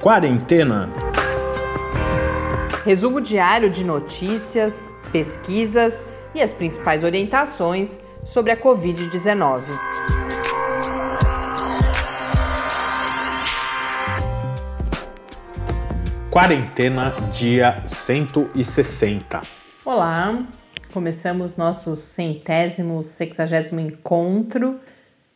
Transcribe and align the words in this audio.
Quarentena. 0.00 0.88
Resumo 2.86 3.20
diário 3.20 3.68
de 3.68 3.84
notícias, 3.84 4.90
pesquisas 5.12 6.06
e 6.34 6.40
as 6.40 6.54
principais 6.54 7.04
orientações 7.04 8.00
sobre 8.24 8.50
a 8.50 8.56
Covid-19. 8.56 9.62
Quarentena, 16.30 17.10
dia 17.34 17.82
160. 17.86 19.42
Olá, 19.84 20.46
começamos 20.94 21.58
nosso 21.58 21.94
centésimo, 21.94 23.02
sexagésimo 23.02 23.80
encontro 23.80 24.80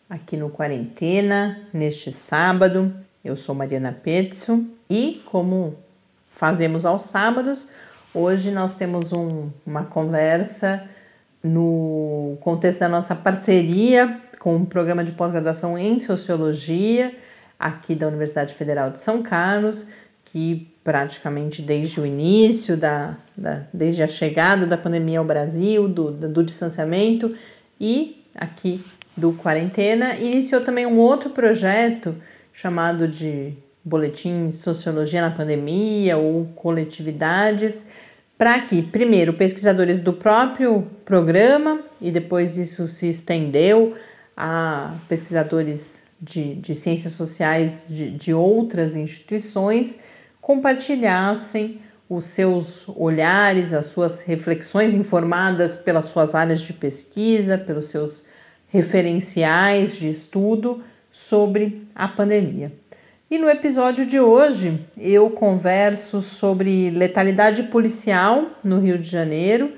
aqui 0.08 0.38
no 0.38 0.48
Quarentena, 0.48 1.68
neste 1.70 2.10
sábado. 2.10 2.94
Eu 3.24 3.38
sou 3.38 3.54
Mariana 3.54 3.90
Petzo 3.90 4.66
e, 4.88 5.22
como 5.24 5.78
fazemos 6.28 6.84
aos 6.84 7.04
sábados, 7.04 7.70
hoje 8.12 8.50
nós 8.50 8.74
temos 8.74 9.14
um, 9.14 9.48
uma 9.64 9.84
conversa 9.84 10.86
no 11.42 12.36
contexto 12.42 12.80
da 12.80 12.88
nossa 12.88 13.16
parceria 13.16 14.20
com 14.38 14.56
o 14.56 14.66
programa 14.66 15.02
de 15.02 15.12
pós-graduação 15.12 15.78
em 15.78 15.98
Sociologia 15.98 17.14
aqui 17.58 17.94
da 17.94 18.08
Universidade 18.08 18.52
Federal 18.52 18.90
de 18.90 18.98
São 18.98 19.22
Carlos, 19.22 19.88
que 20.26 20.70
praticamente 20.84 21.62
desde 21.62 21.98
o 22.02 22.04
início, 22.04 22.76
da, 22.76 23.16
da, 23.34 23.66
desde 23.72 24.02
a 24.02 24.06
chegada 24.06 24.66
da 24.66 24.76
pandemia 24.76 25.18
ao 25.18 25.24
Brasil, 25.24 25.88
do, 25.88 26.10
do 26.10 26.42
distanciamento 26.44 27.34
e 27.80 28.22
aqui 28.34 28.84
do 29.16 29.32
Quarentena, 29.32 30.14
iniciou 30.16 30.60
também 30.60 30.84
um 30.84 30.98
outro 30.98 31.30
projeto 31.30 32.14
chamado 32.54 33.08
de 33.08 33.52
Boletim 33.84 34.50
Sociologia 34.52 35.20
na 35.20 35.30
Pandemia 35.30 36.16
ou 36.16 36.46
Coletividades, 36.54 37.88
para 38.38 38.60
que, 38.60 38.80
primeiro, 38.80 39.34
pesquisadores 39.34 40.00
do 40.00 40.12
próprio 40.12 40.88
programa 41.04 41.80
e 42.00 42.12
depois 42.12 42.56
isso 42.56 42.86
se 42.86 43.08
estendeu 43.08 43.94
a 44.36 44.94
pesquisadores 45.08 46.04
de, 46.20 46.54
de 46.54 46.74
ciências 46.76 47.12
sociais 47.14 47.86
de, 47.88 48.10
de 48.10 48.32
outras 48.32 48.96
instituições 48.96 49.98
compartilhassem 50.40 51.80
os 52.08 52.24
seus 52.24 52.88
olhares, 52.88 53.72
as 53.72 53.86
suas 53.86 54.22
reflexões 54.22 54.94
informadas 54.94 55.76
pelas 55.76 56.04
suas 56.06 56.34
áreas 56.34 56.60
de 56.60 56.72
pesquisa, 56.72 57.58
pelos 57.58 57.86
seus 57.86 58.28
referenciais 58.68 59.96
de 59.96 60.08
estudo 60.08 60.82
sobre 61.14 61.86
a 61.94 62.08
pandemia. 62.08 62.72
E 63.30 63.38
no 63.38 63.48
episódio 63.48 64.04
de 64.04 64.18
hoje 64.18 64.80
eu 64.98 65.30
converso 65.30 66.20
sobre 66.20 66.90
letalidade 66.90 67.62
policial 67.64 68.46
no 68.64 68.80
Rio 68.80 68.98
de 68.98 69.08
Janeiro, 69.08 69.70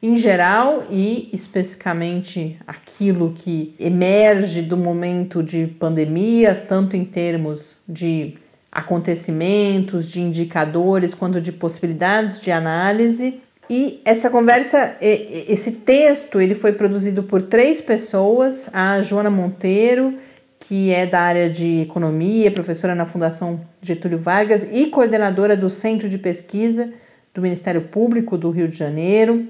em 0.00 0.16
geral 0.16 0.84
e 0.88 1.28
especificamente 1.32 2.56
aquilo 2.64 3.34
que 3.36 3.74
emerge 3.80 4.62
do 4.62 4.76
momento 4.76 5.42
de 5.42 5.66
pandemia, 5.66 6.54
tanto 6.54 6.96
em 6.96 7.04
termos 7.04 7.78
de 7.88 8.34
acontecimentos, 8.70 10.08
de 10.08 10.20
indicadores, 10.20 11.12
quanto 11.12 11.40
de 11.40 11.50
possibilidades 11.50 12.40
de 12.40 12.52
análise. 12.52 13.40
E 13.68 14.00
essa 14.04 14.30
conversa, 14.30 14.96
esse 15.00 15.72
texto, 15.72 16.40
ele 16.40 16.54
foi 16.54 16.72
produzido 16.72 17.24
por 17.24 17.42
três 17.42 17.80
pessoas: 17.80 18.68
a 18.72 19.02
Joana 19.02 19.30
Monteiro, 19.30 20.14
que 20.66 20.90
é 20.90 21.04
da 21.04 21.20
área 21.20 21.50
de 21.50 21.82
economia, 21.82 22.50
professora 22.50 22.94
na 22.94 23.04
Fundação 23.04 23.60
Getúlio 23.82 24.18
Vargas 24.18 24.66
e 24.72 24.86
coordenadora 24.86 25.54
do 25.54 25.68
Centro 25.68 26.08
de 26.08 26.16
Pesquisa 26.16 26.90
do 27.34 27.42
Ministério 27.42 27.82
Público 27.82 28.38
do 28.38 28.48
Rio 28.50 28.66
de 28.66 28.76
Janeiro, 28.76 29.46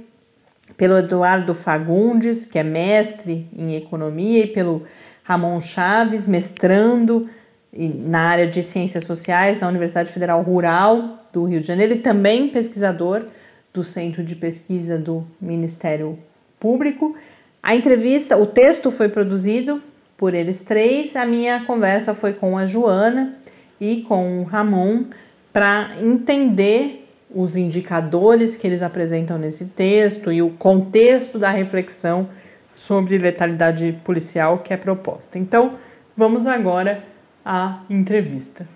pelo 0.76 0.98
Eduardo 0.98 1.54
Fagundes, 1.54 2.46
que 2.46 2.58
é 2.58 2.64
mestre 2.64 3.46
em 3.56 3.76
economia, 3.76 4.44
e 4.44 4.46
pelo 4.48 4.82
Ramon 5.22 5.60
Chaves, 5.60 6.26
mestrando 6.26 7.28
na 7.72 8.20
área 8.20 8.46
de 8.46 8.60
ciências 8.62 9.04
sociais 9.04 9.60
na 9.60 9.68
Universidade 9.68 10.10
Federal 10.10 10.42
Rural 10.42 11.28
do 11.32 11.44
Rio 11.44 11.60
de 11.60 11.66
Janeiro 11.68 11.92
e 11.92 11.98
também 11.98 12.48
pesquisador 12.48 13.24
do 13.72 13.84
Centro 13.84 14.24
de 14.24 14.34
Pesquisa 14.34 14.98
do 14.98 15.24
Ministério 15.40 16.18
Público. 16.58 17.14
A 17.62 17.74
entrevista, 17.76 18.36
o 18.36 18.46
texto 18.46 18.90
foi 18.90 19.08
produzido 19.08 19.80
por 20.16 20.34
eles 20.34 20.62
três. 20.62 21.16
A 21.16 21.24
minha 21.24 21.64
conversa 21.64 22.14
foi 22.14 22.32
com 22.32 22.56
a 22.56 22.66
Joana 22.66 23.34
e 23.80 24.02
com 24.02 24.40
o 24.40 24.44
Ramon 24.44 25.04
para 25.52 25.90
entender 26.00 27.08
os 27.30 27.56
indicadores 27.56 28.56
que 28.56 28.66
eles 28.66 28.82
apresentam 28.82 29.36
nesse 29.36 29.66
texto 29.66 30.30
e 30.30 30.40
o 30.40 30.50
contexto 30.50 31.38
da 31.38 31.50
reflexão 31.50 32.28
sobre 32.74 33.18
letalidade 33.18 34.00
policial 34.04 34.58
que 34.58 34.72
é 34.72 34.76
proposta. 34.76 35.38
Então, 35.38 35.74
vamos 36.16 36.46
agora 36.46 37.02
a 37.44 37.82
entrevista. 37.90 38.66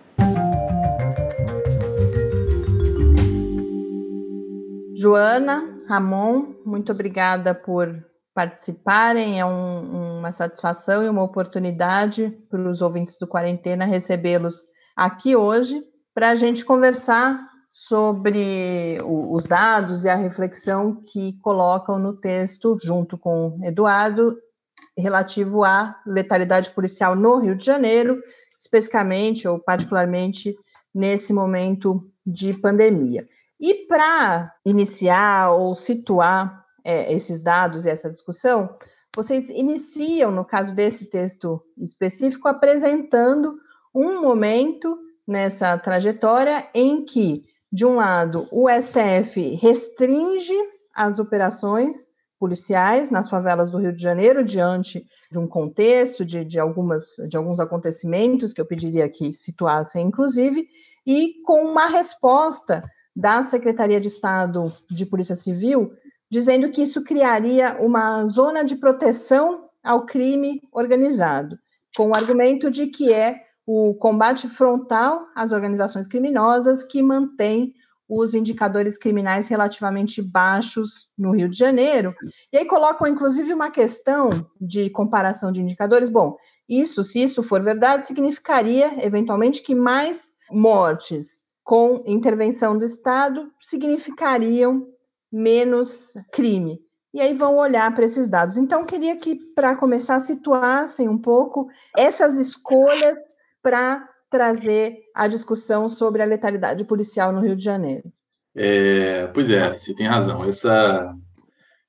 Joana, 4.94 5.64
Ramon, 5.88 6.54
muito 6.64 6.90
obrigada 6.90 7.54
por 7.54 8.04
participarem. 8.38 9.40
É 9.40 9.44
um, 9.44 10.18
uma 10.18 10.30
satisfação 10.30 11.02
e 11.02 11.08
uma 11.08 11.24
oportunidade 11.24 12.30
para 12.48 12.70
os 12.70 12.80
ouvintes 12.80 13.18
do 13.18 13.26
Quarentena 13.26 13.84
recebê-los 13.84 14.64
aqui 14.94 15.34
hoje 15.34 15.82
para 16.14 16.30
a 16.30 16.36
gente 16.36 16.64
conversar 16.64 17.36
sobre 17.72 18.96
os 19.04 19.44
dados 19.46 20.04
e 20.04 20.08
a 20.08 20.14
reflexão 20.14 21.02
que 21.02 21.36
colocam 21.40 21.98
no 21.98 22.14
texto, 22.14 22.78
junto 22.80 23.18
com 23.18 23.58
Eduardo, 23.64 24.36
relativo 24.96 25.64
à 25.64 25.96
letalidade 26.06 26.70
policial 26.70 27.16
no 27.16 27.38
Rio 27.38 27.56
de 27.56 27.66
Janeiro 27.66 28.20
especificamente 28.56 29.48
ou 29.48 29.58
particularmente 29.58 30.56
nesse 30.94 31.32
momento 31.32 32.08
de 32.24 32.54
pandemia. 32.54 33.26
E 33.60 33.86
para 33.86 34.52
iniciar 34.64 35.50
ou 35.52 35.74
situar 35.74 36.67
é, 36.88 37.12
esses 37.12 37.42
dados 37.42 37.84
e 37.84 37.90
essa 37.90 38.10
discussão, 38.10 38.74
vocês 39.14 39.50
iniciam, 39.50 40.30
no 40.30 40.42
caso 40.42 40.74
desse 40.74 41.10
texto 41.10 41.62
específico, 41.76 42.48
apresentando 42.48 43.58
um 43.94 44.22
momento 44.22 44.98
nessa 45.26 45.76
trajetória 45.76 46.66
em 46.72 47.04
que, 47.04 47.42
de 47.70 47.84
um 47.84 47.96
lado, 47.96 48.48
o 48.50 48.70
STF 48.70 49.56
restringe 49.56 50.54
as 50.94 51.18
operações 51.18 52.08
policiais 52.40 53.10
nas 53.10 53.28
favelas 53.28 53.70
do 53.70 53.76
Rio 53.76 53.92
de 53.92 54.00
Janeiro, 54.00 54.42
diante 54.42 55.04
de 55.30 55.38
um 55.38 55.46
contexto, 55.46 56.24
de, 56.24 56.42
de, 56.42 56.58
algumas, 56.58 57.04
de 57.28 57.36
alguns 57.36 57.60
acontecimentos 57.60 58.54
que 58.54 58.62
eu 58.62 58.66
pediria 58.66 59.10
que 59.10 59.30
situassem, 59.34 60.06
inclusive, 60.06 60.66
e 61.06 61.34
com 61.44 61.70
uma 61.70 61.86
resposta 61.86 62.82
da 63.14 63.42
Secretaria 63.42 64.00
de 64.00 64.08
Estado 64.08 64.64
de 64.88 65.04
Polícia 65.04 65.36
Civil, 65.36 65.92
dizendo 66.30 66.70
que 66.70 66.82
isso 66.82 67.02
criaria 67.02 67.76
uma 67.80 68.26
zona 68.26 68.62
de 68.64 68.76
proteção 68.76 69.68
ao 69.82 70.04
crime 70.04 70.60
organizado, 70.72 71.58
com 71.96 72.10
o 72.10 72.14
argumento 72.14 72.70
de 72.70 72.86
que 72.86 73.12
é 73.12 73.42
o 73.66 73.94
combate 73.94 74.48
frontal 74.48 75.26
às 75.34 75.52
organizações 75.52 76.06
criminosas 76.06 76.82
que 76.82 77.02
mantém 77.02 77.74
os 78.08 78.32
indicadores 78.34 78.96
criminais 78.96 79.46
relativamente 79.48 80.22
baixos 80.22 81.08
no 81.16 81.32
Rio 81.32 81.48
de 81.48 81.58
Janeiro. 81.58 82.14
E 82.50 82.56
aí 82.56 82.64
colocam, 82.64 83.06
inclusive, 83.06 83.52
uma 83.52 83.70
questão 83.70 84.46
de 84.58 84.88
comparação 84.88 85.52
de 85.52 85.60
indicadores. 85.60 86.08
Bom, 86.08 86.36
isso, 86.66 87.04
se 87.04 87.22
isso 87.22 87.42
for 87.42 87.62
verdade, 87.62 88.06
significaria, 88.06 89.04
eventualmente, 89.04 89.62
que 89.62 89.74
mais 89.74 90.32
mortes 90.50 91.42
com 91.62 92.02
intervenção 92.06 92.78
do 92.78 92.84
Estado 92.84 93.52
significariam 93.60 94.88
menos 95.32 96.14
crime. 96.32 96.80
E 97.12 97.20
aí 97.20 97.34
vão 97.34 97.56
olhar 97.56 97.94
para 97.94 98.04
esses 98.04 98.28
dados. 98.28 98.56
Então, 98.56 98.84
queria 98.84 99.16
que, 99.16 99.36
para 99.54 99.76
começar, 99.76 100.20
situassem 100.20 101.08
um 101.08 101.18
pouco 101.18 101.68
essas 101.96 102.36
escolhas 102.36 103.16
para 103.62 104.06
trazer 104.30 104.98
a 105.14 105.26
discussão 105.26 105.88
sobre 105.88 106.22
a 106.22 106.26
letalidade 106.26 106.84
policial 106.84 107.32
no 107.32 107.40
Rio 107.40 107.56
de 107.56 107.64
Janeiro. 107.64 108.12
É, 108.54 109.26
pois 109.28 109.48
é, 109.50 109.76
você 109.76 109.94
tem 109.94 110.06
razão. 110.06 110.44
Essa, 110.44 111.14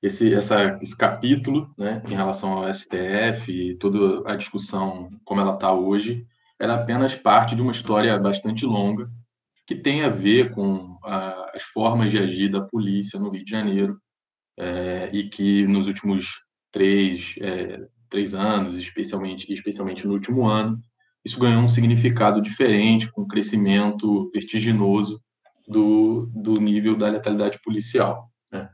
esse, 0.02 0.32
essa, 0.32 0.78
esse 0.80 0.96
capítulo, 0.96 1.68
né, 1.76 2.02
em 2.06 2.14
relação 2.14 2.52
ao 2.54 2.72
STF 2.72 3.52
e 3.52 3.76
toda 3.76 4.28
a 4.30 4.36
discussão 4.36 5.10
como 5.24 5.40
ela 5.40 5.54
está 5.54 5.72
hoje, 5.72 6.26
ela 6.58 6.74
é 6.74 6.76
apenas 6.76 7.14
parte 7.14 7.54
de 7.54 7.62
uma 7.62 7.72
história 7.72 8.18
bastante 8.18 8.64
longa 8.64 9.10
que 9.70 9.76
tem 9.76 10.02
a 10.02 10.08
ver 10.08 10.50
com 10.50 10.96
a, 11.04 11.52
as 11.54 11.62
formas 11.62 12.10
de 12.10 12.18
agir 12.18 12.48
da 12.48 12.60
polícia 12.60 13.20
no 13.20 13.30
Rio 13.30 13.44
de 13.44 13.52
Janeiro 13.52 13.96
é, 14.58 15.08
e 15.12 15.28
que 15.28 15.64
nos 15.68 15.86
últimos 15.86 16.26
três, 16.72 17.36
é, 17.40 17.86
três 18.08 18.34
anos, 18.34 18.76
especialmente, 18.76 19.52
especialmente 19.52 20.04
no 20.08 20.14
último 20.14 20.48
ano, 20.48 20.76
isso 21.24 21.38
ganhou 21.38 21.62
um 21.62 21.68
significado 21.68 22.42
diferente, 22.42 23.08
com 23.12 23.22
um 23.22 23.28
crescimento 23.28 24.28
vertiginoso 24.34 25.22
do, 25.68 26.28
do 26.34 26.54
nível 26.54 26.96
da 26.96 27.08
letalidade 27.08 27.60
policial. 27.62 28.28
Né? 28.50 28.68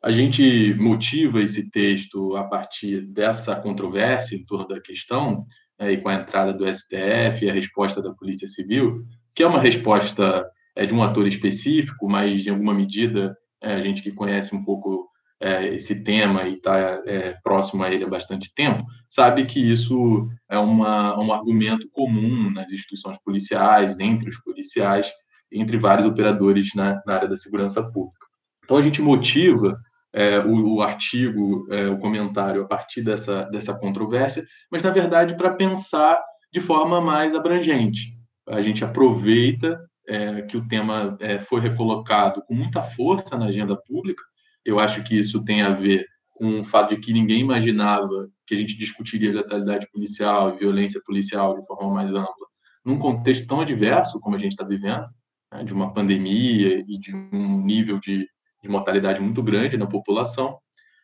A 0.00 0.12
gente 0.12 0.74
motiva 0.74 1.42
esse 1.42 1.72
texto 1.72 2.36
a 2.36 2.44
partir 2.44 3.00
dessa 3.08 3.56
controvérsia 3.56 4.36
em 4.36 4.46
torno 4.46 4.68
da 4.68 4.80
questão, 4.80 5.44
é, 5.76 5.90
e 5.90 5.96
com 5.96 6.08
a 6.08 6.14
entrada 6.14 6.52
do 6.52 6.72
STF 6.72 7.44
e 7.44 7.50
a 7.50 7.52
resposta 7.52 8.00
da 8.00 8.14
Polícia 8.14 8.46
Civil, 8.46 9.04
que 9.36 9.42
é 9.42 9.46
uma 9.46 9.60
resposta 9.60 10.50
é, 10.74 10.86
de 10.86 10.94
um 10.94 11.02
ator 11.02 11.28
específico, 11.28 12.08
mas 12.08 12.46
em 12.46 12.50
alguma 12.50 12.72
medida 12.72 13.36
é, 13.62 13.74
a 13.74 13.80
gente 13.82 14.02
que 14.02 14.10
conhece 14.10 14.56
um 14.56 14.64
pouco 14.64 15.06
é, 15.38 15.74
esse 15.74 16.02
tema 16.02 16.44
e 16.44 16.54
está 16.54 17.02
é, 17.06 17.36
próximo 17.44 17.84
a 17.84 17.92
ele 17.92 18.04
há 18.04 18.08
bastante 18.08 18.54
tempo, 18.54 18.82
sabe 19.10 19.44
que 19.44 19.60
isso 19.60 20.26
é 20.50 20.58
uma, 20.58 21.20
um 21.20 21.30
argumento 21.30 21.86
comum 21.92 22.50
nas 22.50 22.72
instituições 22.72 23.18
policiais, 23.22 24.00
entre 24.00 24.30
os 24.30 24.38
policiais, 24.42 25.12
entre 25.52 25.76
vários 25.76 26.06
operadores 26.06 26.74
na, 26.74 27.02
na 27.06 27.14
área 27.14 27.28
da 27.28 27.36
segurança 27.36 27.82
pública. 27.82 28.26
Então 28.64 28.78
a 28.78 28.82
gente 28.82 29.02
motiva 29.02 29.76
é, 30.14 30.38
o, 30.38 30.76
o, 30.76 30.82
artigo, 30.82 31.66
é, 31.70 31.88
o 31.88 31.98
comentário 31.98 32.62
a 32.62 32.66
partir 32.66 33.02
dessa, 33.02 33.44
dessa 33.44 33.74
controvérsia, 33.74 34.46
mas 34.72 34.82
na 34.82 34.90
verdade 34.90 35.36
para 35.36 35.52
pensar 35.52 36.18
de 36.50 36.60
forma 36.60 37.02
mais 37.02 37.34
abrangente. 37.34 38.15
A 38.48 38.60
gente 38.60 38.84
aproveita 38.84 39.80
é, 40.08 40.42
que 40.42 40.56
o 40.56 40.66
tema 40.66 41.16
é, 41.20 41.38
foi 41.38 41.60
recolocado 41.60 42.42
com 42.42 42.54
muita 42.54 42.82
força 42.82 43.36
na 43.36 43.46
agenda 43.46 43.76
pública. 43.76 44.22
Eu 44.64 44.78
acho 44.78 45.02
que 45.02 45.18
isso 45.18 45.44
tem 45.44 45.62
a 45.62 45.70
ver 45.70 46.06
com 46.30 46.60
o 46.60 46.64
fato 46.64 46.94
de 46.94 47.00
que 47.00 47.12
ninguém 47.12 47.40
imaginava 47.40 48.28
que 48.46 48.54
a 48.54 48.56
gente 48.56 48.76
discutiria 48.76 49.32
letalidade 49.32 49.88
policial 49.90 50.54
e 50.54 50.58
violência 50.58 51.00
policial 51.04 51.58
de 51.58 51.66
forma 51.66 51.92
mais 51.92 52.14
ampla, 52.14 52.46
num 52.84 52.98
contexto 52.98 53.46
tão 53.46 53.60
adverso 53.60 54.20
como 54.20 54.36
a 54.36 54.38
gente 54.38 54.52
está 54.52 54.64
vivendo, 54.64 55.06
né, 55.52 55.64
de 55.64 55.74
uma 55.74 55.92
pandemia 55.92 56.84
e 56.86 56.98
de 56.98 57.14
um 57.14 57.64
nível 57.64 57.98
de, 57.98 58.28
de, 58.62 58.68
mortalidade 58.68 59.20
muito 59.20 59.42
grande 59.42 59.76
na 59.76 59.86
população. 59.86 60.58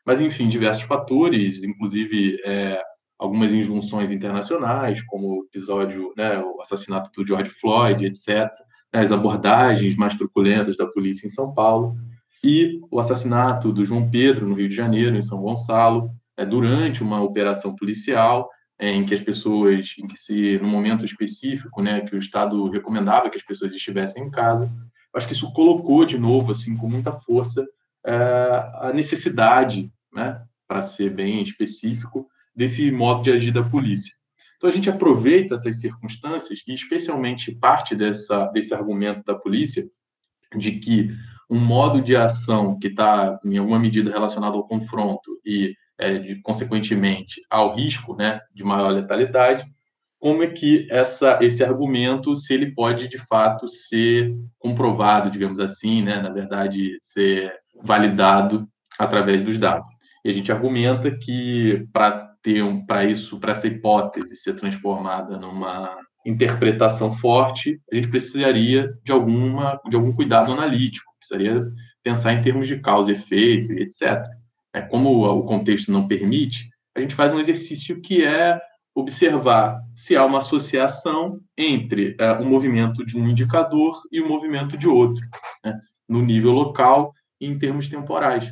Mas, 0.05 0.21
enfim, 0.21 0.49
diversos 0.49 0.85
fatores, 0.85 1.63
inclusive 1.63 2.41
é, 2.45 2.81
algumas 3.23 3.55
injunções 3.55 4.11
internacionais, 4.11 5.01
como 5.03 5.29
o 5.29 5.45
episódio, 5.45 6.13
né, 6.17 6.39
o 6.41 6.61
assassinato 6.61 7.11
do 7.15 7.25
George 7.25 7.51
Floyd, 7.51 8.05
etc., 8.05 8.51
né, 8.93 9.01
as 9.01 9.13
abordagens 9.13 9.95
mais 9.95 10.17
truculentas 10.17 10.77
da 10.77 10.87
polícia 10.87 11.27
em 11.27 11.31
São 11.31 11.55
Paulo, 11.55 11.95
e 12.43 12.81
o 12.91 12.99
assassinato 12.99 13.73
do 13.73 13.87
João 13.87 14.11
Pedro, 14.11 14.49
no 14.49 14.57
Rio 14.57 14.69
de 14.69 14.75
Janeiro, 14.75 15.17
em 15.17 15.23
São 15.23 15.41
Gonçalo, 15.41 16.11
é, 16.37 16.45
durante 16.45 17.01
uma 17.01 17.23
operação 17.23 17.77
policial, 17.77 18.49
é, 18.77 18.91
em 18.91 19.05
que 19.05 19.15
as 19.15 19.21
pessoas, 19.21 19.95
em 19.97 20.09
que 20.09 20.17
se, 20.17 20.59
no 20.59 20.67
momento 20.67 21.05
específico, 21.05 21.81
né, 21.81 22.01
que 22.01 22.17
o 22.17 22.19
Estado 22.19 22.69
recomendava 22.69 23.31
que 23.31 23.37
as 23.37 23.45
pessoas 23.45 23.73
estivessem 23.73 24.25
em 24.25 24.31
casa, 24.31 24.69
acho 25.15 25.29
que 25.29 25.35
isso 25.35 25.53
colocou 25.53 26.05
de 26.05 26.19
novo, 26.19 26.51
assim, 26.51 26.77
com 26.77 26.89
muita 26.89 27.13
força, 27.13 27.65
é, 28.05 28.13
a 28.81 28.91
necessidade, 28.93 29.93
né, 30.13 30.43
para 30.67 30.83
ser 30.83 31.11
bem 31.11 31.41
específico, 31.41 32.27
desse 32.55 32.91
modo 32.91 33.23
de 33.23 33.33
agir 33.33 33.53
da 33.53 33.63
polícia. 33.63 34.13
Então 34.57 34.71
a 34.71 34.73
gente 34.73 34.89
aproveita 34.89 35.55
essas 35.55 35.81
circunstâncias 35.81 36.61
e 36.67 36.73
especialmente 36.73 37.55
parte 37.55 37.97
dessa 37.97 38.47
desse 38.49 38.73
argumento 38.73 39.25
da 39.25 39.35
polícia 39.35 39.85
de 40.57 40.73
que 40.73 41.11
um 41.51 41.59
modo 41.59 42.01
de 42.01 42.17
ação 42.17 42.79
que 42.79 42.89
está 42.89 43.39
em 43.45 43.59
alguma 43.59 43.79
medida 43.79 44.11
relacionado 44.11 44.55
ao 44.55 44.67
confronto 44.67 45.41
e 45.45 45.75
é, 45.99 46.19
de, 46.19 46.37
consequentemente, 46.43 47.41
ao 47.51 47.75
risco 47.75 48.17
né, 48.17 48.41
de 48.55 48.65
maior 48.65 48.91
letalidade, 48.91 49.65
como 50.19 50.43
é 50.43 50.47
que 50.47 50.87
essa, 50.91 51.39
esse 51.43 51.65
argumento, 51.65 52.35
se 52.35 52.55
ele 52.55 52.73
pode, 52.73 53.09
de 53.09 53.19
fato, 53.19 53.67
ser 53.69 54.35
comprovado, 54.59 55.31
digamos 55.31 55.59
assim, 55.61 56.03
né, 56.03 56.21
na 56.21 56.31
verdade, 56.31 56.97
ser 57.01 57.53
validado 57.83 58.69
através 58.99 59.43
dos 59.43 59.59
dados. 59.59 59.87
E 60.25 60.31
a 60.31 60.33
gente 60.33 60.51
argumenta 60.53 61.11
que 61.11 61.87
para 61.93 62.32
ter 62.43 62.63
um, 62.63 62.85
para 62.85 63.05
isso, 63.05 63.39
para 63.39 63.53
essa 63.53 63.67
hipótese 63.67 64.37
ser 64.37 64.55
transformada 64.55 65.39
numa 65.39 65.97
interpretação 66.25 67.15
forte, 67.15 67.81
a 67.91 67.97
gente 67.97 68.09
precisaria 68.09 68.93
de 69.05 69.13
alguma 69.13 69.81
de 69.89 69.97
algum 69.97 70.13
cuidado 70.13 70.53
analítico, 70.53 71.13
precisaria 71.19 71.65
pensar 72.03 72.33
em 72.33 72.41
termos 72.41 72.67
de 72.67 72.79
causa 72.81 73.11
e 73.11 73.15
efeito, 73.15 73.73
etc 73.73 74.25
é, 74.73 74.81
como 74.81 75.25
o 75.25 75.45
contexto 75.45 75.93
não 75.93 76.09
permite, 76.09 76.71
a 76.97 77.01
gente 77.01 77.15
faz 77.15 77.33
um 77.33 77.39
exercício 77.39 78.01
que 78.01 78.25
é 78.25 78.61
observar 78.95 79.81
se 79.95 80.17
há 80.17 80.25
uma 80.25 80.39
associação 80.39 81.41
entre 81.57 82.17
é, 82.19 82.33
o 82.33 82.45
movimento 82.45 83.05
de 83.05 83.19
um 83.19 83.29
indicador 83.29 84.01
e 84.11 84.21
o 84.21 84.29
movimento 84.29 84.77
de 84.77 84.89
outro, 84.89 85.25
né, 85.65 85.79
no 86.09 86.21
nível 86.23 86.53
local 86.53 87.13
e 87.41 87.47
em 87.47 87.59
termos 87.59 87.89
temporais. 87.89 88.51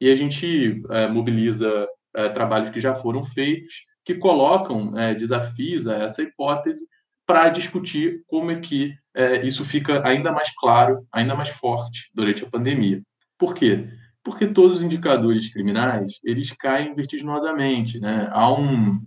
E 0.00 0.10
a 0.10 0.14
gente 0.14 0.82
é, 0.90 1.08
mobiliza 1.08 1.86
é, 2.14 2.28
trabalhos 2.28 2.70
que 2.70 2.80
já 2.80 2.94
foram 2.94 3.22
feitos, 3.22 3.84
que 4.04 4.14
colocam 4.14 4.98
é, 4.98 5.14
desafios 5.14 5.86
a 5.86 5.96
essa 5.96 6.22
hipótese 6.22 6.86
para 7.26 7.48
discutir 7.48 8.22
como 8.26 8.50
é 8.50 8.58
que 8.58 8.94
é, 9.14 9.46
isso 9.46 9.64
fica 9.64 10.06
ainda 10.06 10.32
mais 10.32 10.52
claro, 10.54 11.06
ainda 11.12 11.34
mais 11.34 11.48
forte 11.48 12.10
durante 12.14 12.44
a 12.44 12.48
pandemia. 12.48 13.02
Por 13.38 13.54
quê? 13.54 13.88
porque 14.22 14.46
todos 14.46 14.78
os 14.78 14.82
indicadores 14.82 15.52
criminais 15.52 16.20
eles 16.24 16.50
caem 16.52 16.94
vertiginosamente, 16.94 17.98
né? 17.98 18.28
Há 18.30 18.52
um 18.52 19.00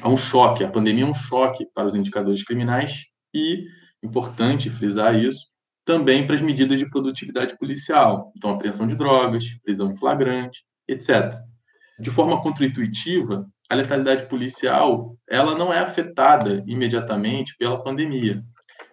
há 0.00 0.08
um 0.08 0.16
choque, 0.16 0.62
a 0.62 0.70
pandemia 0.70 1.04
é 1.04 1.08
um 1.08 1.14
choque 1.14 1.66
para 1.74 1.86
os 1.86 1.94
indicadores 1.94 2.44
criminais 2.44 3.06
e 3.34 3.66
importante 4.02 4.70
frisar 4.70 5.14
isso 5.14 5.46
também 5.84 6.26
para 6.26 6.34
as 6.34 6.42
medidas 6.42 6.78
de 6.78 6.88
produtividade 6.90 7.56
policial, 7.58 8.32
então 8.36 8.50
apreensão 8.50 8.86
de 8.86 8.96
drogas, 8.96 9.44
prisão 9.62 9.92
em 9.92 9.96
flagrante, 9.96 10.64
etc. 10.88 11.38
De 11.98 12.10
forma 12.10 12.42
contraintuitiva, 12.42 13.46
a 13.68 13.74
letalidade 13.74 14.26
policial 14.26 15.16
ela 15.28 15.56
não 15.56 15.72
é 15.72 15.78
afetada 15.78 16.62
imediatamente 16.66 17.56
pela 17.58 17.82
pandemia. 17.82 18.42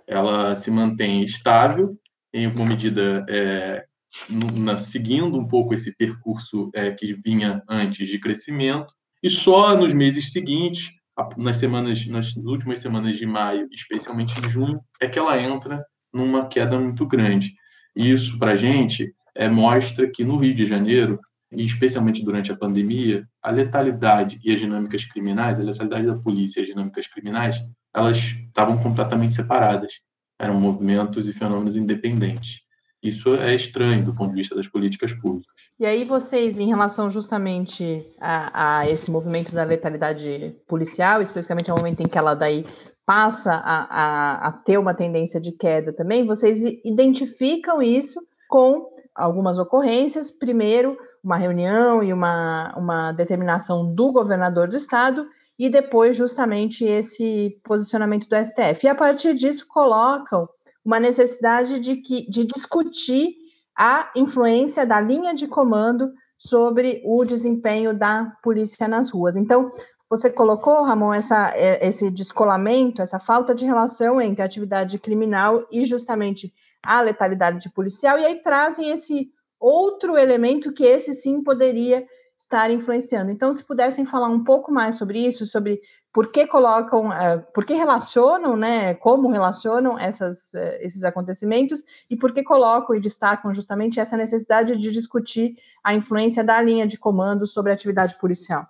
Ela 0.07 0.55
se 0.55 0.71
mantém 0.71 1.23
estável 1.23 1.97
em 2.33 2.47
uma 2.47 2.65
medida 2.65 3.25
é, 3.29 3.85
na, 4.29 4.77
seguindo 4.77 5.37
um 5.37 5.47
pouco 5.47 5.73
esse 5.73 5.95
percurso 5.95 6.69
é, 6.73 6.91
que 6.91 7.13
vinha 7.13 7.61
antes 7.67 8.07
de 8.07 8.19
crescimento, 8.19 8.93
e 9.21 9.29
só 9.29 9.75
nos 9.75 9.93
meses 9.93 10.31
seguintes, 10.31 10.91
nas 11.37 11.57
semanas, 11.57 12.05
nas 12.07 12.35
últimas 12.35 12.79
semanas 12.79 13.17
de 13.17 13.25
maio, 13.25 13.67
especialmente 13.71 14.33
em 14.39 14.49
junho, 14.49 14.81
é 14.99 15.07
que 15.07 15.17
ela 15.17 15.39
entra 15.39 15.83
numa 16.11 16.47
queda 16.47 16.79
muito 16.79 17.05
grande. 17.05 17.53
Isso, 17.95 18.37
para 18.37 18.55
gente, 18.55 19.13
é, 19.35 19.47
mostra 19.47 20.09
que 20.09 20.23
no 20.23 20.37
Rio 20.37 20.53
de 20.53 20.65
Janeiro, 20.65 21.19
e 21.55 21.63
especialmente 21.63 22.23
durante 22.23 22.51
a 22.51 22.57
pandemia, 22.57 23.27
a 23.41 23.51
letalidade 23.51 24.39
e 24.43 24.51
as 24.51 24.59
dinâmicas 24.59 25.05
criminais, 25.05 25.59
a 25.59 25.63
letalidade 25.63 26.07
da 26.07 26.15
polícia 26.15 26.59
e 26.59 26.63
as 26.63 26.67
dinâmicas 26.67 27.07
criminais, 27.07 27.57
elas 27.93 28.17
estavam 28.17 28.77
completamente 28.77 29.33
separadas. 29.33 29.93
Eram 30.39 30.59
movimentos 30.59 31.27
e 31.27 31.33
fenômenos 31.33 31.75
independentes. 31.75 32.63
Isso 33.01 33.35
é 33.35 33.53
estranho 33.53 34.05
do 34.05 34.15
ponto 34.15 34.29
de 34.29 34.37
vista 34.37 34.55
das 34.55 34.67
políticas 34.67 35.11
públicas. 35.11 35.53
E 35.77 35.85
aí 35.85 36.05
vocês, 36.05 36.57
em 36.57 36.67
relação 36.67 37.11
justamente 37.11 38.01
a, 38.19 38.79
a 38.79 38.89
esse 38.89 39.11
movimento 39.11 39.53
da 39.53 39.63
letalidade 39.63 40.55
policial, 40.67 41.21
especificamente 41.21 41.69
ao 41.69 41.77
momento 41.77 42.01
em 42.01 42.07
que 42.07 42.17
ela 42.17 42.33
daí 42.33 42.65
passa 43.05 43.53
a, 43.53 43.83
a, 43.83 44.47
a, 44.47 44.51
ter 44.53 44.77
uma 44.77 44.93
tendência 44.93 45.39
de 45.39 45.51
queda 45.51 45.91
também, 45.91 46.25
vocês 46.25 46.63
identificam 46.85 47.81
isso 47.81 48.21
com 48.47 48.89
algumas 49.13 49.57
ocorrências. 49.57 50.31
Primeiro, 50.31 50.97
uma 51.23 51.37
reunião 51.37 52.03
e 52.03 52.11
uma, 52.11 52.73
uma 52.75 53.11
determinação 53.11 53.93
do 53.93 54.11
governador 54.11 54.67
do 54.67 54.75
estado, 54.75 55.25
e 55.57 55.69
depois, 55.69 56.17
justamente, 56.17 56.83
esse 56.83 57.59
posicionamento 57.63 58.27
do 58.27 58.35
STF. 58.35 58.85
E 58.85 58.89
a 58.89 58.95
partir 58.95 59.33
disso, 59.33 59.65
colocam 59.67 60.49
uma 60.83 60.99
necessidade 60.99 61.79
de, 61.79 61.97
que, 61.97 62.29
de 62.29 62.45
discutir 62.45 63.35
a 63.77 64.11
influência 64.15 64.85
da 64.85 64.99
linha 64.99 65.33
de 65.33 65.47
comando 65.47 66.11
sobre 66.37 67.01
o 67.05 67.23
desempenho 67.23 67.97
da 67.97 68.33
polícia 68.43 68.87
nas 68.87 69.09
ruas. 69.09 69.35
Então, 69.35 69.69
você 70.09 70.29
colocou, 70.29 70.83
Ramon, 70.83 71.13
essa, 71.13 71.53
é, 71.55 71.87
esse 71.87 72.11
descolamento, 72.11 73.01
essa 73.01 73.17
falta 73.17 73.55
de 73.55 73.65
relação 73.65 74.19
entre 74.19 74.41
a 74.41 74.45
atividade 74.45 74.99
criminal 74.99 75.65
e 75.71 75.85
justamente 75.85 76.53
a 76.83 77.01
letalidade 77.01 77.69
policial, 77.71 78.19
e 78.19 78.25
aí 78.25 78.41
trazem 78.41 78.89
esse 78.89 79.31
outro 79.65 80.17
elemento 80.17 80.73
que 80.73 80.83
esse 80.83 81.13
sim 81.13 81.43
poderia 81.43 82.05
estar 82.37 82.69
influenciando. 82.71 83.31
Então, 83.31 83.53
se 83.53 83.63
pudessem 83.63 84.05
falar 84.05 84.27
um 84.27 84.43
pouco 84.43 84.71
mais 84.71 84.95
sobre 84.95 85.25
isso, 85.25 85.45
sobre 85.45 85.79
por 86.11 86.31
que 86.31 86.45
colocam, 86.45 87.09
uh, 87.09 87.41
por 87.53 87.65
que 87.65 87.73
relacionam, 87.73 88.55
né, 88.55 88.93
como 88.95 89.31
relacionam 89.31 89.97
essas, 89.97 90.53
uh, 90.53 90.77
esses 90.81 91.03
acontecimentos 91.03 91.83
e 92.09 92.17
por 92.17 92.33
que 92.33 92.43
colocam 92.43 92.95
e 92.95 92.99
destacam 92.99 93.53
justamente 93.53 93.99
essa 93.99 94.17
necessidade 94.17 94.77
de 94.77 94.91
discutir 94.91 95.55
a 95.83 95.93
influência 95.93 96.43
da 96.43 96.61
linha 96.61 96.85
de 96.85 96.97
comando 96.97 97.47
sobre 97.47 97.71
a 97.71 97.75
atividade 97.75 98.17
policial. 98.19 98.67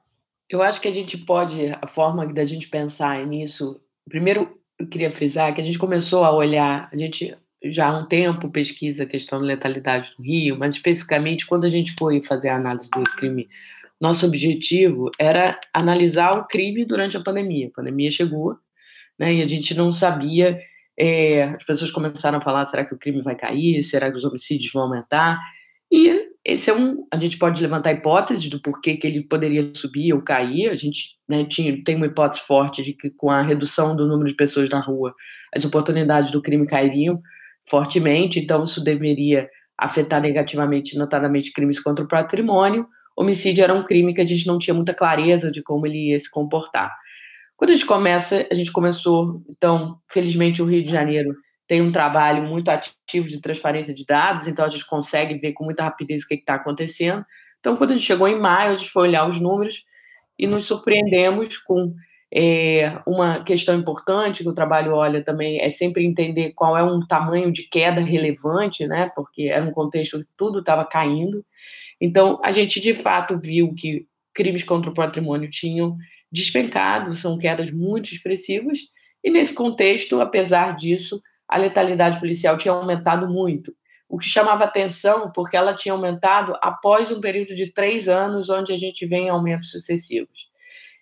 Eu 0.49 0.61
acho 0.61 0.79
que 0.79 0.87
a 0.87 0.93
gente 0.93 1.17
pode, 1.17 1.75
a 1.81 1.87
forma 1.87 2.25
da 2.31 2.45
gente 2.45 2.69
pensar 2.69 3.25
nisso 3.25 3.81
primeiro 4.07 4.59
eu 4.79 4.87
queria 4.87 5.11
frisar 5.11 5.53
que 5.53 5.61
a 5.61 5.63
gente 5.63 5.77
começou 5.77 6.23
a 6.23 6.35
olhar, 6.35 6.89
a 6.91 6.97
gente 6.97 7.35
já 7.63 7.87
há 7.87 7.97
um 7.97 8.05
tempo 8.05 8.49
pesquisa 8.49 9.03
a 9.03 9.07
questão 9.07 9.39
da 9.39 9.45
letalidade 9.45 10.13
no 10.17 10.25
Rio, 10.25 10.57
mas 10.57 10.75
especificamente 10.75 11.45
quando 11.45 11.65
a 11.65 11.69
gente 11.69 11.93
foi 11.97 12.21
fazer 12.21 12.49
a 12.49 12.55
análise 12.55 12.89
do 12.89 13.03
crime, 13.15 13.47
nosso 13.99 14.25
objetivo 14.25 15.09
era 15.17 15.59
analisar 15.73 16.31
o 16.37 16.45
crime 16.45 16.83
durante 16.85 17.15
a 17.15 17.21
pandemia. 17.21 17.67
A 17.67 17.75
pandemia 17.75 18.11
chegou, 18.11 18.57
né, 19.17 19.35
e 19.35 19.41
a 19.41 19.47
gente 19.47 19.73
não 19.73 19.91
sabia, 19.91 20.59
é, 20.97 21.43
as 21.43 21.63
pessoas 21.63 21.91
começaram 21.91 22.37
a 22.37 22.41
falar, 22.41 22.65
será 22.65 22.83
que 22.83 22.93
o 22.93 22.97
crime 22.97 23.21
vai 23.21 23.35
cair? 23.35 23.81
Será 23.81 24.11
que 24.11 24.17
os 24.17 24.25
homicídios 24.25 24.73
vão 24.73 24.83
aumentar? 24.83 25.39
E 25.89 26.27
esse 26.43 26.69
é 26.69 26.73
um, 26.73 27.07
a 27.11 27.17
gente 27.17 27.37
pode 27.37 27.61
levantar 27.61 27.93
hipóteses 27.93 28.49
do 28.49 28.59
porquê 28.59 28.97
que 28.97 29.07
ele 29.07 29.23
poderia 29.23 29.71
subir 29.73 30.11
ou 30.13 30.21
cair. 30.21 30.69
A 30.69 30.75
gente 30.75 31.17
né, 31.27 31.45
tinha, 31.45 31.81
tem 31.83 31.95
uma 31.95 32.07
hipótese 32.07 32.41
forte 32.41 32.83
de 32.83 32.93
que 32.93 33.09
com 33.09 33.31
a 33.31 33.41
redução 33.41 33.95
do 33.95 34.07
número 34.07 34.29
de 34.29 34.35
pessoas 34.35 34.69
na 34.69 34.81
rua, 34.81 35.15
as 35.55 35.63
oportunidades 35.63 36.31
do 36.31 36.41
crime 36.41 36.67
cairiam 36.67 37.21
fortemente, 37.65 38.39
então 38.39 38.63
isso 38.63 38.83
deveria 38.83 39.49
afetar 39.77 40.21
negativamente, 40.21 40.97
notadamente, 40.97 41.51
crimes 41.51 41.79
contra 41.79 42.03
o 42.03 42.07
patrimônio. 42.07 42.87
Homicídio 43.15 43.63
era 43.63 43.73
um 43.73 43.83
crime 43.83 44.13
que 44.13 44.21
a 44.21 44.25
gente 44.25 44.47
não 44.47 44.57
tinha 44.57 44.73
muita 44.73 44.93
clareza 44.93 45.51
de 45.51 45.61
como 45.61 45.85
ele 45.85 46.11
ia 46.11 46.19
se 46.19 46.29
comportar. 46.29 46.91
Quando 47.55 47.71
a 47.71 47.73
gente 47.73 47.85
começa, 47.85 48.47
a 48.51 48.55
gente 48.55 48.71
começou, 48.71 49.41
então, 49.49 49.97
felizmente 50.09 50.61
o 50.61 50.65
Rio 50.65 50.83
de 50.83 50.91
Janeiro 50.91 51.35
tem 51.67 51.81
um 51.81 51.91
trabalho 51.91 52.43
muito 52.43 52.69
ativo 52.69 53.27
de 53.27 53.39
transparência 53.39 53.93
de 53.93 54.05
dados, 54.05 54.47
então 54.47 54.65
a 54.65 54.69
gente 54.69 54.85
consegue 54.85 55.35
ver 55.35 55.53
com 55.53 55.63
muita 55.63 55.83
rapidez 55.83 56.23
o 56.23 56.27
que 56.27 56.35
está 56.35 56.55
acontecendo. 56.55 57.23
Então, 57.59 57.77
quando 57.77 57.91
a 57.91 57.93
gente 57.93 58.05
chegou 58.05 58.27
em 58.27 58.39
maio, 58.39 58.73
a 58.73 58.75
gente 58.75 58.89
foi 58.89 59.07
olhar 59.07 59.27
os 59.27 59.39
números 59.39 59.85
e 60.37 60.45
nos 60.45 60.63
surpreendemos 60.63 61.57
com 61.59 61.93
é, 62.35 62.99
uma 63.05 63.43
questão 63.43 63.77
importante 63.77 64.41
que 64.41 64.49
o 64.49 64.55
trabalho 64.55 64.95
olha 64.95 65.23
também 65.23 65.61
é 65.61 65.69
sempre 65.69 66.03
entender 66.03 66.53
qual 66.53 66.75
é 66.75 66.83
um 66.83 67.05
tamanho 67.05 67.51
de 67.51 67.69
queda 67.69 68.01
relevante, 68.01 68.87
né? 68.87 69.11
Porque 69.15 69.43
era 69.43 69.63
um 69.63 69.71
contexto 69.71 70.19
que 70.19 70.25
tudo 70.35 70.59
estava 70.59 70.83
caindo. 70.83 71.45
Então, 72.01 72.41
a 72.43 72.51
gente 72.51 72.81
de 72.81 72.95
fato 72.95 73.39
viu 73.39 73.75
que 73.75 74.07
crimes 74.33 74.63
contra 74.63 74.89
o 74.89 74.93
patrimônio 74.95 75.47
tinham 75.47 75.95
despencado, 76.31 77.13
são 77.13 77.37
quedas 77.37 77.71
muito 77.71 78.11
expressivas, 78.11 78.79
e 79.23 79.29
nesse 79.29 79.53
contexto, 79.53 80.19
apesar 80.19 80.75
disso, 80.75 81.21
a 81.47 81.55
letalidade 81.55 82.19
policial 82.19 82.57
tinha 82.57 82.73
aumentado 82.73 83.29
muito. 83.29 83.71
O 84.09 84.17
que 84.17 84.25
chamava 84.25 84.63
atenção, 84.63 85.31
porque 85.31 85.55
ela 85.55 85.75
tinha 85.75 85.93
aumentado 85.93 86.57
após 86.61 87.11
um 87.11 87.21
período 87.21 87.53
de 87.53 87.71
três 87.71 88.07
anos, 88.07 88.49
onde 88.49 88.73
a 88.73 88.77
gente 88.77 89.05
vem 89.05 89.27
em 89.27 89.29
aumentos 89.29 89.69
sucessivos. 89.69 90.51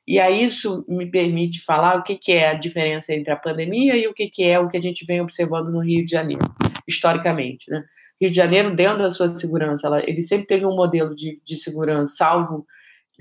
E 0.07 0.19
aí 0.19 0.43
isso 0.43 0.85
me 0.87 1.09
permite 1.09 1.63
falar 1.63 1.97
o 1.97 2.03
que, 2.03 2.15
que 2.15 2.31
é 2.31 2.49
a 2.49 2.53
diferença 2.53 3.13
entre 3.13 3.31
a 3.31 3.35
pandemia 3.35 3.95
e 3.95 4.07
o 4.07 4.13
que, 4.13 4.29
que 4.29 4.43
é 4.43 4.59
o 4.59 4.67
que 4.67 4.77
a 4.77 4.81
gente 4.81 5.05
vem 5.05 5.21
observando 5.21 5.71
no 5.71 5.79
Rio 5.79 6.03
de 6.03 6.11
Janeiro, 6.11 6.43
historicamente. 6.87 7.69
Né? 7.69 7.83
Rio 8.19 8.29
de 8.29 8.35
Janeiro, 8.35 8.75
dentro 8.75 8.99
da 8.99 9.09
sua 9.09 9.29
segurança, 9.29 9.87
ela, 9.87 10.01
ele 10.07 10.21
sempre 10.21 10.47
teve 10.47 10.65
um 10.65 10.75
modelo 10.75 11.15
de, 11.15 11.39
de 11.43 11.55
segurança, 11.55 12.15
salvo 12.15 12.65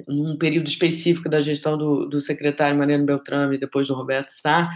num 0.09 0.37
período 0.39 0.69
específico 0.69 1.29
da 1.29 1.41
gestão 1.41 1.77
do, 1.77 2.07
do 2.07 2.21
secretário 2.21 2.77
Mariano 2.77 3.05
Beltrame 3.05 3.59
depois 3.59 3.89
do 3.89 3.95
Roberto 3.95 4.31
Sá, 4.31 4.69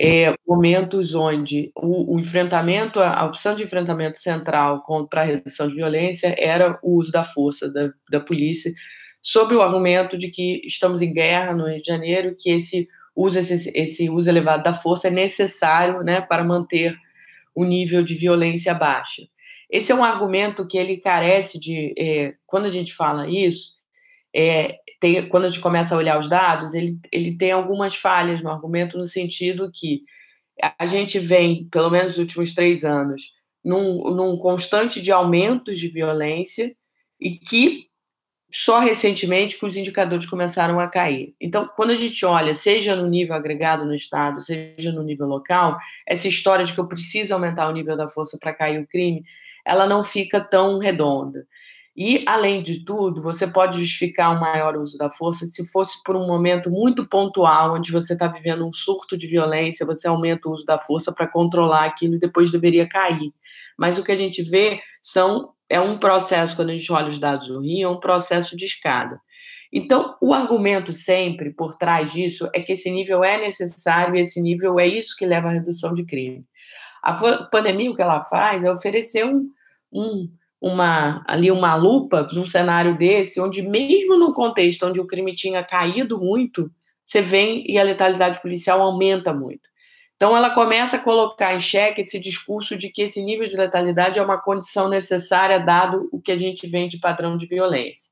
é, 0.00 0.32
momentos 0.46 1.14
onde 1.14 1.72
o, 1.74 2.14
o, 2.14 2.20
enfrentamento, 2.20 3.00
a 3.00 3.24
opção 3.24 3.56
de 3.56 3.64
enfrentamento 3.64 4.20
central 4.20 4.82
para 5.10 5.22
a 5.22 5.24
redução 5.24 5.68
de 5.68 5.74
violência 5.74 6.34
era 6.38 6.78
o 6.84 6.96
uso 6.96 7.10
da 7.10 7.24
força 7.24 7.68
da, 7.68 7.90
da 8.08 8.20
polícia, 8.20 8.72
sob 9.30 9.54
o 9.54 9.60
argumento 9.60 10.16
de 10.16 10.30
que 10.30 10.62
estamos 10.64 11.02
em 11.02 11.12
guerra 11.12 11.52
no 11.52 11.68
Rio 11.68 11.82
de 11.82 11.86
Janeiro, 11.86 12.34
que 12.34 12.48
esse 12.48 12.88
uso, 13.14 13.38
esse, 13.38 13.70
esse 13.74 14.08
uso 14.08 14.26
elevado 14.26 14.62
da 14.62 14.72
força 14.72 15.08
é 15.08 15.10
necessário 15.10 16.02
né, 16.02 16.22
para 16.22 16.42
manter 16.42 16.96
o 17.54 17.62
nível 17.62 18.02
de 18.02 18.14
violência 18.14 18.72
baixo. 18.72 19.28
Esse 19.70 19.92
é 19.92 19.94
um 19.94 20.02
argumento 20.02 20.66
que 20.66 20.78
ele 20.78 20.96
carece 20.96 21.60
de. 21.60 21.92
É, 21.98 22.36
quando 22.46 22.64
a 22.64 22.70
gente 22.70 22.94
fala 22.94 23.28
isso, 23.28 23.74
é, 24.34 24.78
tem, 24.98 25.28
quando 25.28 25.44
a 25.44 25.48
gente 25.48 25.60
começa 25.60 25.94
a 25.94 25.98
olhar 25.98 26.18
os 26.18 26.26
dados, 26.26 26.72
ele, 26.72 26.98
ele 27.12 27.36
tem 27.36 27.52
algumas 27.52 27.94
falhas 27.94 28.42
no 28.42 28.48
argumento, 28.48 28.96
no 28.96 29.06
sentido 29.06 29.70
que 29.70 30.04
a 30.78 30.86
gente 30.86 31.18
vem, 31.18 31.68
pelo 31.70 31.90
menos 31.90 32.14
nos 32.14 32.18
últimos 32.18 32.54
três 32.54 32.82
anos, 32.82 33.34
num, 33.62 34.10
num 34.10 34.38
constante 34.38 35.02
de 35.02 35.12
aumentos 35.12 35.78
de 35.78 35.88
violência 35.88 36.74
e 37.20 37.32
que 37.32 37.87
só 38.50 38.78
recentemente 38.78 39.58
que 39.58 39.66
os 39.66 39.76
indicadores 39.76 40.26
começaram 40.26 40.80
a 40.80 40.88
cair. 40.88 41.34
Então, 41.40 41.68
quando 41.76 41.90
a 41.90 41.94
gente 41.94 42.24
olha, 42.24 42.54
seja 42.54 42.96
no 42.96 43.06
nível 43.06 43.34
agregado 43.34 43.84
no 43.84 43.94
Estado, 43.94 44.40
seja 44.40 44.90
no 44.90 45.02
nível 45.02 45.26
local, 45.26 45.78
essa 46.06 46.28
história 46.28 46.64
de 46.64 46.72
que 46.72 46.80
eu 46.80 46.88
preciso 46.88 47.34
aumentar 47.34 47.68
o 47.68 47.72
nível 47.72 47.96
da 47.96 48.08
força 48.08 48.38
para 48.40 48.54
cair 48.54 48.80
o 48.80 48.86
crime, 48.86 49.22
ela 49.64 49.86
não 49.86 50.02
fica 50.02 50.40
tão 50.40 50.78
redonda. 50.78 51.46
E, 52.00 52.24
além 52.26 52.62
de 52.62 52.84
tudo, 52.84 53.20
você 53.20 53.44
pode 53.44 53.76
justificar 53.76 54.34
um 54.34 54.38
maior 54.38 54.76
uso 54.76 54.96
da 54.96 55.10
força 55.10 55.44
se 55.46 55.66
fosse 55.66 56.00
por 56.04 56.14
um 56.14 56.28
momento 56.28 56.70
muito 56.70 57.06
pontual, 57.08 57.74
onde 57.74 57.90
você 57.90 58.12
está 58.12 58.28
vivendo 58.28 58.64
um 58.64 58.72
surto 58.72 59.18
de 59.18 59.26
violência, 59.26 59.84
você 59.84 60.06
aumenta 60.06 60.48
o 60.48 60.52
uso 60.52 60.64
da 60.64 60.78
força 60.78 61.12
para 61.12 61.26
controlar 61.26 61.84
aquilo 61.84 62.14
e 62.14 62.20
depois 62.20 62.52
deveria 62.52 62.88
cair. 62.88 63.32
Mas 63.76 63.98
o 63.98 64.04
que 64.04 64.12
a 64.12 64.16
gente 64.16 64.42
vê 64.42 64.80
são 65.02 65.52
é 65.68 65.80
um 65.80 65.98
processo, 65.98 66.56
quando 66.56 66.70
a 66.70 66.76
gente 66.76 66.92
olha 66.92 67.08
os 67.08 67.18
dados 67.18 67.48
do 67.48 67.60
Rio, 67.60 67.88
é 67.88 67.90
um 67.90 68.00
processo 68.00 68.56
de 68.56 68.64
escada. 68.64 69.20
Então, 69.72 70.16
o 70.20 70.32
argumento 70.32 70.92
sempre 70.92 71.52
por 71.52 71.76
trás 71.76 72.10
disso 72.10 72.48
é 72.54 72.60
que 72.60 72.72
esse 72.72 72.90
nível 72.90 73.22
é 73.22 73.38
necessário 73.38 74.16
e 74.16 74.20
esse 74.20 74.40
nível 74.40 74.80
é 74.80 74.86
isso 74.86 75.14
que 75.16 75.26
leva 75.26 75.48
à 75.48 75.52
redução 75.52 75.92
de 75.92 76.04
crime. 76.04 76.44
A 77.02 77.12
pandemia, 77.50 77.90
o 77.90 77.94
que 77.94 78.02
ela 78.02 78.22
faz 78.22 78.64
é 78.64 78.72
oferecer 78.72 79.26
um, 79.26 79.50
um, 79.92 80.28
uma, 80.60 81.22
ali 81.26 81.50
uma 81.50 81.74
lupa 81.74 82.26
num 82.32 82.44
cenário 82.44 82.96
desse, 82.96 83.40
onde 83.40 83.62
mesmo 83.62 84.18
no 84.18 84.32
contexto 84.32 84.86
onde 84.86 85.00
o 85.00 85.06
crime 85.06 85.34
tinha 85.34 85.62
caído 85.62 86.18
muito, 86.18 86.70
você 87.04 87.20
vem 87.20 87.64
e 87.66 87.78
a 87.78 87.82
letalidade 87.82 88.40
policial 88.40 88.80
aumenta 88.80 89.32
muito. 89.32 89.68
Então, 90.18 90.36
ela 90.36 90.50
começa 90.50 90.96
a 90.96 91.00
colocar 91.00 91.54
em 91.54 91.60
xeque 91.60 92.00
esse 92.00 92.18
discurso 92.18 92.76
de 92.76 92.90
que 92.90 93.02
esse 93.02 93.22
nível 93.22 93.46
de 93.46 93.56
letalidade 93.56 94.18
é 94.18 94.22
uma 94.22 94.36
condição 94.36 94.88
necessária, 94.88 95.60
dado 95.60 96.08
o 96.10 96.20
que 96.20 96.32
a 96.32 96.36
gente 96.36 96.66
vê 96.66 96.88
de 96.88 96.98
padrão 96.98 97.36
de 97.36 97.46
violência. 97.46 98.10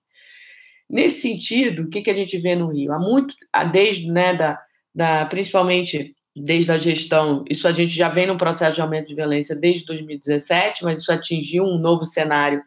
Nesse 0.88 1.22
sentido, 1.22 1.82
o 1.82 1.90
que, 1.90 2.08
a 2.08 2.14
gente 2.14 2.38
vê 2.38 2.54
no 2.54 2.68
Rio? 2.68 2.92
Há 2.92 2.98
muito, 3.00 3.34
desde, 3.72 4.08
né, 4.08 4.34
da, 4.34 4.56
da, 4.94 5.26
principalmente 5.26 6.14
desde 6.36 6.70
a 6.70 6.78
gestão, 6.78 7.44
isso 7.50 7.66
a 7.66 7.72
gente 7.72 7.92
já 7.92 8.08
vem 8.08 8.28
no 8.28 8.38
processo 8.38 8.76
de 8.76 8.80
aumento 8.80 9.08
de 9.08 9.14
violência 9.16 9.56
desde 9.56 9.84
2017, 9.86 10.84
mas 10.84 11.00
isso 11.00 11.10
atingiu 11.10 11.64
um 11.64 11.76
novo 11.76 12.04
cenário 12.04 12.62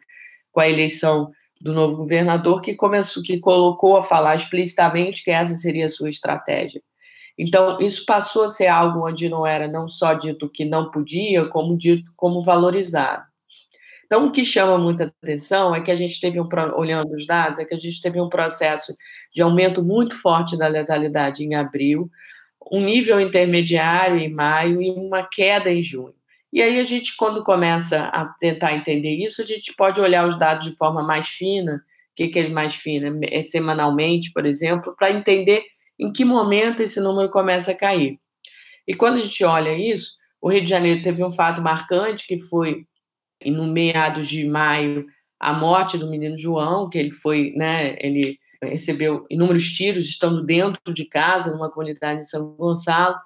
com 0.52 0.60
a 0.60 0.68
eleição 0.68 1.30
do 1.62 1.72
novo 1.72 1.96
governador, 1.96 2.60
que 2.60 2.74
começou, 2.74 3.22
que 3.22 3.38
colocou 3.38 3.96
a 3.96 4.02
falar 4.02 4.34
explicitamente 4.34 5.24
que 5.24 5.30
essa 5.30 5.54
seria 5.54 5.86
a 5.86 5.90
sua 5.90 6.10
estratégia. 6.10 6.82
Então, 7.42 7.78
isso 7.80 8.04
passou 8.04 8.42
a 8.42 8.48
ser 8.48 8.66
algo 8.66 9.08
onde 9.08 9.26
não 9.26 9.46
era 9.46 9.66
não 9.66 9.88
só 9.88 10.12
dito 10.12 10.46
que 10.46 10.62
não 10.62 10.90
podia, 10.90 11.46
como 11.46 11.74
dito 11.74 12.12
como 12.14 12.42
valorizado. 12.42 13.24
Então, 14.04 14.26
o 14.26 14.30
que 14.30 14.44
chama 14.44 14.76
muita 14.76 15.04
atenção 15.22 15.74
é 15.74 15.80
que 15.80 15.90
a 15.90 15.96
gente 15.96 16.20
teve 16.20 16.38
um, 16.38 16.46
olhando 16.74 17.14
os 17.14 17.26
dados, 17.26 17.58
é 17.58 17.64
que 17.64 17.72
a 17.74 17.78
gente 17.78 18.02
teve 18.02 18.20
um 18.20 18.28
processo 18.28 18.94
de 19.32 19.40
aumento 19.40 19.82
muito 19.82 20.14
forte 20.20 20.54
da 20.54 20.66
letalidade 20.66 21.42
em 21.42 21.54
abril, 21.54 22.10
um 22.70 22.84
nível 22.84 23.18
intermediário 23.18 24.18
em 24.18 24.28
maio 24.28 24.82
e 24.82 24.90
uma 24.90 25.22
queda 25.26 25.70
em 25.70 25.82
junho. 25.82 26.14
E 26.52 26.60
aí 26.60 26.78
a 26.78 26.84
gente, 26.84 27.16
quando 27.16 27.42
começa 27.42 28.02
a 28.08 28.26
tentar 28.38 28.74
entender 28.74 29.16
isso, 29.16 29.40
a 29.40 29.46
gente 29.46 29.72
pode 29.74 29.98
olhar 29.98 30.26
os 30.26 30.38
dados 30.38 30.66
de 30.66 30.76
forma 30.76 31.02
mais 31.02 31.26
fina, 31.26 31.76
o 31.76 32.14
que, 32.16 32.28
que 32.28 32.38
é 32.38 32.48
mais 32.50 32.74
fina? 32.74 33.18
É 33.30 33.40
semanalmente, 33.40 34.30
por 34.30 34.44
exemplo, 34.44 34.94
para 34.94 35.10
entender 35.10 35.62
em 36.00 36.10
que 36.10 36.24
momento 36.24 36.82
esse 36.82 36.98
número 36.98 37.28
começa 37.28 37.72
a 37.72 37.76
cair. 37.76 38.18
E 38.88 38.94
quando 38.94 39.16
a 39.16 39.20
gente 39.20 39.44
olha 39.44 39.76
isso, 39.76 40.16
o 40.40 40.50
Rio 40.50 40.64
de 40.64 40.70
Janeiro 40.70 41.02
teve 41.02 41.22
um 41.22 41.30
fato 41.30 41.60
marcante, 41.60 42.26
que 42.26 42.40
foi 42.40 42.86
no 43.44 43.66
meados 43.66 44.26
de 44.26 44.48
maio, 44.48 45.06
a 45.38 45.52
morte 45.52 45.98
do 45.98 46.08
menino 46.08 46.38
João, 46.38 46.88
que 46.88 46.98
ele 46.98 47.12
foi, 47.12 47.52
né, 47.54 47.96
ele 48.00 48.38
recebeu 48.62 49.26
inúmeros 49.30 49.72
tiros 49.72 50.06
estando 50.06 50.44
dentro 50.44 50.92
de 50.92 51.04
casa, 51.04 51.52
numa 51.52 51.70
comunidade 51.70 52.20
em 52.20 52.24
São 52.24 52.54
Gonçalo. 52.56 53.16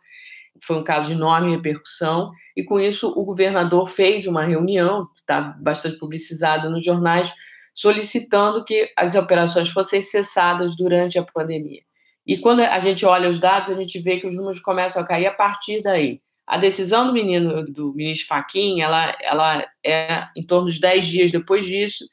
Foi 0.63 0.77
um 0.77 0.85
caso 0.85 1.09
de 1.09 1.15
enorme 1.15 1.51
repercussão, 1.51 2.31
e 2.57 2.65
com 2.65 2.79
isso 2.81 3.09
o 3.09 3.25
governador 3.25 3.89
fez 3.89 4.27
uma 4.27 4.43
reunião, 4.43 5.03
está 5.17 5.41
bastante 5.61 5.99
publicizada 5.99 6.69
nos 6.69 6.85
jornais, 6.85 7.33
solicitando 7.75 8.65
que 8.65 8.91
as 8.97 9.15
operações 9.15 9.69
fossem 9.69 10.01
cessadas 10.01 10.77
durante 10.77 11.19
a 11.19 11.25
pandemia. 11.25 11.83
E 12.27 12.39
quando 12.39 12.61
a 12.61 12.79
gente 12.81 13.05
olha 13.05 13.29
os 13.29 13.39
dados, 13.39 13.71
a 13.71 13.75
gente 13.75 13.99
vê 14.01 14.19
que 14.19 14.27
os 14.27 14.35
números 14.35 14.61
começam 14.61 15.03
a 15.03 15.07
cair 15.07 15.27
a 15.27 15.33
partir 15.33 15.83
daí. 15.83 16.21
A 16.47 16.59
decisão 16.59 17.07
do 17.07 17.13
menino, 17.13 17.65
do 17.65 17.95
ministro 17.95 18.27
Faquim, 18.27 18.81
ela, 18.81 19.17
ela 19.21 19.67
é 19.85 20.27
em 20.37 20.43
torno 20.43 20.71
de 20.71 20.79
10 20.79 21.07
dias 21.07 21.33
depois 21.33 21.67
disso, 21.67 22.05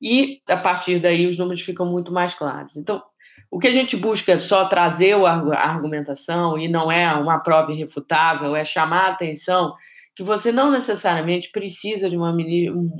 e 0.00 0.40
a 0.48 0.56
partir 0.56 0.98
daí 0.98 1.26
os 1.26 1.38
números 1.38 1.62
ficam 1.62 1.86
muito 1.86 2.12
mais 2.12 2.34
claros. 2.34 2.76
Então, 2.76 3.02
o 3.50 3.58
que 3.58 3.68
a 3.68 3.72
gente 3.72 3.96
busca 3.96 4.32
é 4.32 4.38
só 4.38 4.64
trazer 4.66 5.14
a 5.14 5.30
argumentação 5.30 6.58
e 6.58 6.68
não 6.68 6.90
é 6.90 7.12
uma 7.14 7.38
prova 7.38 7.72
irrefutável, 7.72 8.56
é 8.56 8.64
chamar 8.64 9.06
a 9.06 9.12
atenção 9.12 9.74
que 10.16 10.22
você 10.22 10.50
não 10.50 10.70
necessariamente 10.70 11.50
precisa 11.52 12.08
de 12.08 12.16
uma 12.16 12.34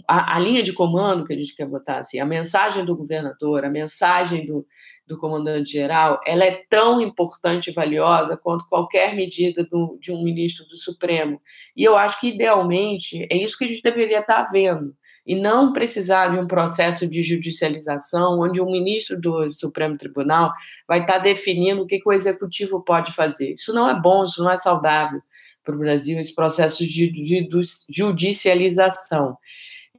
a, 0.06 0.38
linha 0.38 0.62
de 0.62 0.74
comando 0.74 1.24
que 1.24 1.32
a 1.32 1.36
gente 1.36 1.56
quer 1.56 1.66
botar 1.66 1.98
assim, 1.98 2.20
a 2.20 2.26
mensagem 2.26 2.84
do 2.84 2.94
governador, 2.94 3.64
a 3.64 3.70
mensagem 3.70 4.46
do, 4.46 4.66
do 5.06 5.16
comandante 5.16 5.70
geral, 5.70 6.20
ela 6.26 6.44
é 6.44 6.64
tão 6.68 7.00
importante 7.00 7.70
e 7.70 7.72
valiosa 7.72 8.36
quanto 8.36 8.66
qualquer 8.66 9.14
medida 9.14 9.64
do, 9.64 9.96
de 10.00 10.12
um 10.12 10.22
ministro 10.22 10.66
do 10.66 10.76
Supremo. 10.76 11.40
E 11.76 11.84
eu 11.84 11.96
acho 11.96 12.20
que 12.20 12.28
idealmente 12.28 13.26
é 13.30 13.36
isso 13.36 13.56
que 13.56 13.64
a 13.64 13.68
gente 13.68 13.82
deveria 13.82 14.20
estar 14.20 14.44
vendo 14.50 14.94
e 15.24 15.34
não 15.34 15.72
precisar 15.72 16.28
de 16.28 16.38
um 16.38 16.46
processo 16.46 17.06
de 17.06 17.22
judicialização 17.22 18.40
onde 18.40 18.60
o 18.60 18.70
ministro 18.70 19.20
do 19.20 19.48
Supremo 19.50 19.98
Tribunal 19.98 20.52
vai 20.86 21.00
estar 21.00 21.18
definindo 21.18 21.82
o 21.82 21.86
que, 21.86 21.98
que 21.98 22.08
o 22.08 22.12
executivo 22.12 22.82
pode 22.82 23.12
fazer. 23.12 23.52
Isso 23.52 23.72
não 23.72 23.88
é 23.88 24.00
bom, 24.00 24.24
isso 24.24 24.42
não 24.42 24.50
é 24.50 24.56
saudável 24.56 25.20
para 25.64 25.74
o 25.74 25.78
Brasil, 25.78 26.18
esse 26.18 26.32
processo 26.32 26.84
de, 26.84 27.10
de, 27.10 27.46
de 27.46 27.60
judicialização. 27.90 29.36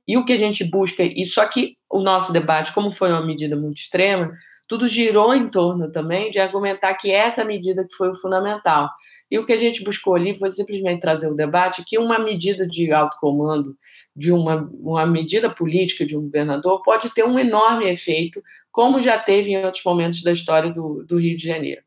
E 0.07 0.17
o 0.17 0.23
que 0.23 0.31
a 0.31 0.37
gente 0.37 0.63
busca, 0.63 1.03
e 1.03 1.25
só 1.25 1.45
que 1.45 1.75
o 1.89 1.99
nosso 1.99 2.31
debate, 2.31 2.73
como 2.73 2.89
foi 2.89 3.11
uma 3.11 3.25
medida 3.25 3.57
muito 3.57 3.77
extrema, 3.77 4.31
tudo 4.67 4.87
girou 4.87 5.33
em 5.33 5.47
torno 5.47 5.91
também 5.91 6.29
de 6.29 6.39
argumentar 6.39 6.93
que 6.95 7.11
essa 7.11 7.45
medida 7.45 7.87
que 7.87 7.95
foi 7.95 8.11
o 8.11 8.15
fundamental. 8.15 8.89
E 9.29 9.37
o 9.37 9.45
que 9.45 9.53
a 9.53 9.57
gente 9.57 9.83
buscou 9.83 10.15
ali 10.15 10.33
foi 10.33 10.49
simplesmente 10.49 11.01
trazer 11.01 11.27
o 11.27 11.35
debate 11.35 11.83
que 11.85 11.97
uma 11.97 12.19
medida 12.19 12.67
de 12.67 12.91
alto 12.91 13.17
comando, 13.19 13.75
de 14.15 14.31
uma, 14.31 14.69
uma 14.73 15.05
medida 15.05 15.49
política 15.49 16.05
de 16.05 16.17
um 16.17 16.23
governador, 16.23 16.81
pode 16.83 17.13
ter 17.13 17.23
um 17.23 17.37
enorme 17.37 17.89
efeito, 17.89 18.41
como 18.71 19.01
já 19.01 19.17
teve 19.17 19.51
em 19.51 19.65
outros 19.65 19.83
momentos 19.83 20.23
da 20.23 20.31
história 20.31 20.71
do, 20.71 21.03
do 21.03 21.17
Rio 21.17 21.37
de 21.37 21.45
Janeiro. 21.45 21.81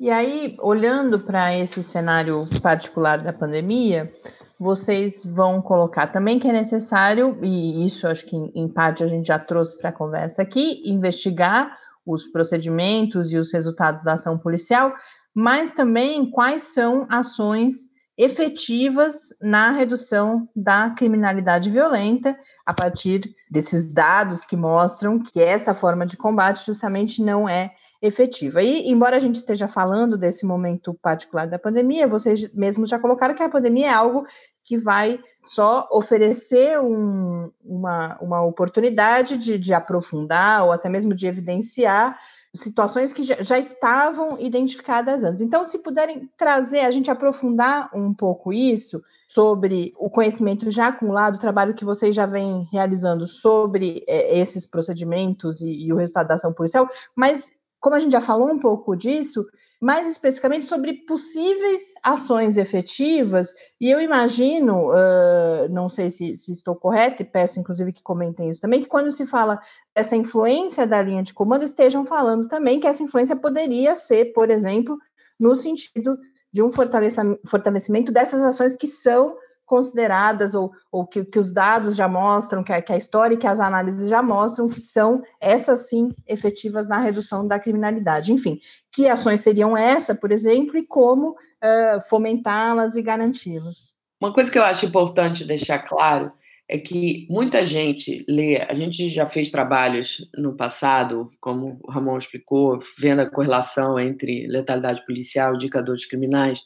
E 0.00 0.10
aí, 0.10 0.56
olhando 0.60 1.18
para 1.18 1.56
esse 1.56 1.82
cenário 1.82 2.46
particular 2.62 3.18
da 3.18 3.32
pandemia, 3.32 4.10
vocês 4.58 5.24
vão 5.24 5.60
colocar 5.60 6.06
também 6.06 6.38
que 6.38 6.48
é 6.48 6.52
necessário, 6.52 7.38
e 7.42 7.84
isso 7.84 8.06
acho 8.06 8.24
que 8.24 8.36
em 8.36 8.68
parte 8.68 9.02
a 9.02 9.08
gente 9.08 9.26
já 9.26 9.38
trouxe 9.38 9.76
para 9.76 9.90
a 9.90 9.92
conversa 9.92 10.42
aqui, 10.42 10.82
investigar 10.84 11.76
os 12.08 12.26
procedimentos 12.26 13.32
e 13.32 13.36
os 13.36 13.52
resultados 13.52 14.02
da 14.02 14.14
ação 14.14 14.38
policial, 14.38 14.94
mas 15.34 15.70
também 15.72 16.30
quais 16.30 16.62
são 16.62 17.06
ações 17.10 17.88
efetivas 18.18 19.32
na 19.40 19.70
redução 19.70 20.48
da 20.54 20.90
criminalidade 20.90 21.70
violenta, 21.70 22.36
a 22.66 22.74
partir 22.74 23.32
desses 23.48 23.92
dados 23.92 24.44
que 24.44 24.56
mostram 24.56 25.20
que 25.20 25.40
essa 25.40 25.72
forma 25.72 26.04
de 26.04 26.16
combate 26.16 26.66
justamente 26.66 27.22
não 27.22 27.48
é 27.48 27.70
efetiva. 28.02 28.60
E, 28.60 28.90
embora 28.90 29.16
a 29.16 29.20
gente 29.20 29.36
esteja 29.36 29.68
falando 29.68 30.18
desse 30.18 30.44
momento 30.44 30.92
particular 31.00 31.46
da 31.46 31.60
pandemia, 31.60 32.08
vocês 32.08 32.52
mesmos 32.54 32.90
já 32.90 32.98
colocaram 32.98 33.36
que 33.36 33.42
a 33.42 33.48
pandemia 33.48 33.86
é 33.86 33.92
algo 33.92 34.26
que 34.68 34.76
vai 34.76 35.18
só 35.42 35.88
oferecer 35.90 36.78
um, 36.78 37.50
uma, 37.64 38.18
uma 38.20 38.42
oportunidade 38.42 39.38
de, 39.38 39.58
de 39.58 39.72
aprofundar 39.72 40.62
ou 40.62 40.72
até 40.72 40.90
mesmo 40.90 41.14
de 41.14 41.26
evidenciar 41.26 42.18
situações 42.54 43.10
que 43.10 43.22
já, 43.22 43.40
já, 43.40 43.58
estavam 43.58 44.38
identificadas 44.38 45.24
antes. 45.24 45.40
Então, 45.40 45.64
se 45.64 45.78
puderem 45.78 46.30
trazer, 46.36 46.80
a 46.80 46.90
gente 46.90 47.10
aprofundar 47.10 47.88
um 47.94 48.12
pouco 48.12 48.52
isso, 48.52 49.02
sobre 49.26 49.94
o 49.96 50.10
conhecimento 50.10 50.70
já 50.70 50.88
acumulado, 50.88 51.36
o 51.36 51.40
trabalho 51.40 51.74
que 51.74 51.84
vocês 51.84 52.14
já 52.14 52.26
vêm 52.26 52.68
realizando 52.70 53.26
sobre 53.26 54.04
é, 54.06 54.38
esses 54.38 54.66
procedimentos 54.66 55.62
e, 55.62 55.86
e 55.86 55.92
o 55.92 55.96
resultado 55.96 56.28
da 56.28 56.34
ação 56.34 56.52
policial, 56.52 56.86
mas 57.16 57.50
como 57.80 57.96
a 57.96 58.00
gente 58.00 58.12
já 58.12 58.20
falou 58.20 58.50
um 58.50 58.58
pouco 58.58 58.94
disso, 58.94 59.46
mais 59.80 60.08
especificamente 60.08 60.66
sobre 60.66 60.92
possíveis 61.06 61.94
ações 62.02 62.56
efetivas, 62.56 63.54
e 63.80 63.88
eu 63.90 64.00
imagino, 64.00 64.90
uh, 64.90 65.68
não 65.70 65.88
sei 65.88 66.10
se, 66.10 66.36
se, 66.36 66.50
estou 66.50 66.74
correta, 66.74 67.22
e 67.22 67.26
peço 67.26 67.60
inclusive 67.60 67.92
que 67.92 68.02
comentem 68.02 68.50
isso 68.50 68.60
também, 68.60 68.82
que 68.82 68.88
quando 68.88 69.10
se 69.12 69.24
fala 69.24 69.60
dessa 69.94 70.16
influência 70.16 70.86
da 70.86 71.00
linha 71.00 71.22
de 71.22 71.32
comando, 71.32 71.64
estejam 71.64 72.04
falando 72.04 72.48
também 72.48 72.80
que 72.80 72.86
essa 72.86 73.02
influência 73.02 73.36
poderia 73.36 73.94
ser, 73.94 74.32
por 74.32 74.50
exemplo, 74.50 74.98
no 75.38 75.54
sentido 75.54 76.18
de 76.52 76.62
um 76.62 76.70
fortalecimento 76.72 78.10
dessas 78.10 78.42
ações 78.42 78.74
que 78.74 78.86
são 78.86 79.36
consideradas 79.68 80.54
ou, 80.54 80.72
ou 80.90 81.06
que, 81.06 81.24
que, 81.24 81.38
os 81.38 81.52
dados 81.52 81.94
já 81.94 82.08
mostram, 82.08 82.64
que 82.64 82.72
a, 82.72 82.80
que 82.80 82.92
a, 82.92 82.96
história 82.96 83.34
e 83.34 83.36
que 83.36 83.46
as 83.46 83.60
análises 83.60 84.08
já 84.08 84.22
mostram 84.22 84.68
que 84.68 84.80
são 84.80 85.22
essas 85.40 85.88
sim 85.88 86.08
efetivas 86.26 86.88
na 86.88 86.98
redução 86.98 87.46
da 87.46 87.60
criminalidade. 87.60 88.32
Enfim, 88.32 88.58
que 88.90 89.06
ações 89.06 89.40
seriam 89.40 89.76
essa, 89.76 90.14
por 90.14 90.32
exemplo, 90.32 90.78
e 90.78 90.86
como 90.86 91.32
uh, 91.32 92.00
fomentá-las 92.08 92.96
e 92.96 93.02
garanti-las. 93.02 93.92
Uma 94.20 94.32
coisa 94.32 94.50
que 94.50 94.58
eu 94.58 94.64
acho 94.64 94.86
importante 94.86 95.44
deixar 95.44 95.80
claro 95.80 96.32
é 96.66 96.78
que 96.78 97.26
muita 97.30 97.64
gente 97.64 98.24
lê, 98.28 98.56
a 98.56 98.74
gente 98.74 99.08
já 99.08 99.26
fez 99.26 99.50
trabalhos 99.50 100.28
no 100.36 100.54
passado, 100.54 101.28
como 101.40 101.78
o 101.82 101.90
Ramon 101.90 102.18
explicou, 102.18 102.78
vendo 102.98 103.20
a 103.20 103.30
correlação 103.30 103.98
entre 103.98 104.46
letalidade 104.46 105.04
policial 105.06 105.52
e 105.52 105.56
indicadores 105.56 106.04
criminais, 106.04 106.60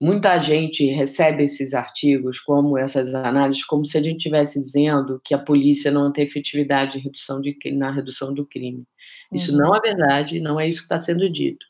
muita 0.00 0.38
gente 0.40 0.86
recebe 0.86 1.44
esses 1.44 1.74
artigos, 1.74 2.38
como 2.40 2.78
essas 2.78 3.14
análises, 3.14 3.64
como 3.64 3.84
se 3.84 3.98
a 3.98 4.02
gente 4.02 4.18
estivesse 4.18 4.60
dizendo 4.60 5.20
que 5.24 5.34
a 5.34 5.38
polícia 5.38 5.90
não 5.90 6.12
tem 6.12 6.24
efetividade 6.24 6.98
redução 6.98 7.40
de, 7.40 7.56
na 7.72 7.90
redução 7.90 8.32
do 8.32 8.46
crime. 8.46 8.84
Isso 9.32 9.52
uhum. 9.52 9.58
não 9.58 9.74
é 9.74 9.80
verdade, 9.80 10.40
não 10.40 10.60
é 10.60 10.68
isso 10.68 10.80
que 10.80 10.84
está 10.84 10.98
sendo 10.98 11.28
dito. 11.28 11.66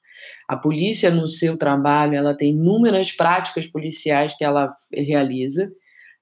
A 0.48 0.56
polícia, 0.56 1.10
no 1.10 1.26
seu 1.26 1.56
trabalho, 1.56 2.14
ela 2.14 2.36
tem 2.36 2.50
inúmeras 2.50 3.12
práticas 3.12 3.66
policiais 3.66 4.36
que 4.36 4.44
ela 4.44 4.72
realiza, 4.92 5.70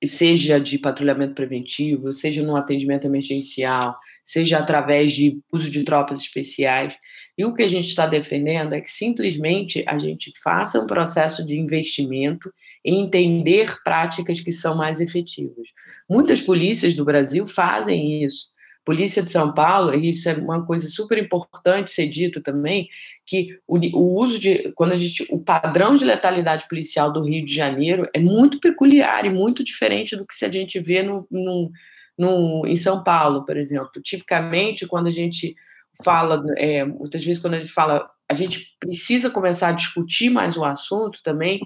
seja 0.04 0.60
de 0.60 0.78
patrulhamento 0.78 1.34
preventivo, 1.34 2.12
seja 2.12 2.42
no 2.42 2.56
atendimento 2.56 3.06
emergencial, 3.06 3.96
seja 4.26 4.58
através 4.58 5.12
de 5.12 5.38
uso 5.52 5.70
de 5.70 5.84
tropas 5.84 6.18
especiais. 6.18 6.96
E 7.38 7.44
o 7.44 7.54
que 7.54 7.62
a 7.62 7.68
gente 7.68 7.86
está 7.86 8.06
defendendo 8.06 8.72
é 8.72 8.80
que 8.80 8.90
simplesmente 8.90 9.84
a 9.86 9.96
gente 9.98 10.32
faça 10.42 10.80
um 10.80 10.86
processo 10.86 11.46
de 11.46 11.56
investimento 11.56 12.52
em 12.84 13.04
entender 13.04 13.76
práticas 13.84 14.40
que 14.40 14.50
são 14.50 14.76
mais 14.76 15.00
efetivas. 15.00 15.68
Muitas 16.10 16.40
polícias 16.40 16.92
do 16.92 17.04
Brasil 17.04 17.46
fazem 17.46 18.24
isso. 18.24 18.50
Polícia 18.84 19.22
de 19.22 19.30
São 19.30 19.52
Paulo, 19.52 19.94
e 19.94 20.10
isso 20.10 20.28
é 20.28 20.34
uma 20.34 20.64
coisa 20.64 20.88
super 20.88 21.18
importante 21.18 21.90
ser 21.90 22.08
dito 22.08 22.40
também, 22.40 22.88
que 23.24 23.58
o, 23.66 23.78
o, 23.78 24.20
uso 24.20 24.38
de 24.38 24.72
quando 24.76 24.92
a 24.92 24.96
gente 24.96 25.26
o 25.28 25.40
padrão 25.40 25.96
de 25.96 26.04
letalidade 26.04 26.68
policial 26.68 27.12
do 27.12 27.24
Rio 27.24 27.44
de 27.44 27.52
Janeiro 27.52 28.08
é 28.14 28.20
muito 28.20 28.60
peculiar 28.60 29.24
e 29.24 29.30
muito 29.30 29.64
diferente 29.64 30.16
do 30.16 30.24
que 30.24 30.34
se 30.34 30.44
a 30.44 30.48
gente 30.48 30.78
vê 30.78 31.02
no, 31.02 31.26
no, 31.28 31.72
em 32.18 32.76
São 32.76 33.02
Paulo, 33.02 33.44
por 33.44 33.56
exemplo. 33.56 34.00
Tipicamente, 34.02 34.86
quando 34.86 35.08
a 35.08 35.10
gente 35.10 35.54
fala, 36.02 36.42
é, 36.56 36.84
muitas 36.84 37.24
vezes 37.24 37.40
quando 37.40 37.54
a 37.54 37.60
gente 37.60 37.72
fala, 37.72 38.08
a 38.28 38.34
gente 38.34 38.76
precisa 38.80 39.30
começar 39.30 39.68
a 39.68 39.72
discutir 39.72 40.30
mais 40.30 40.56
o 40.56 40.64
assunto 40.64 41.22
também, 41.22 41.60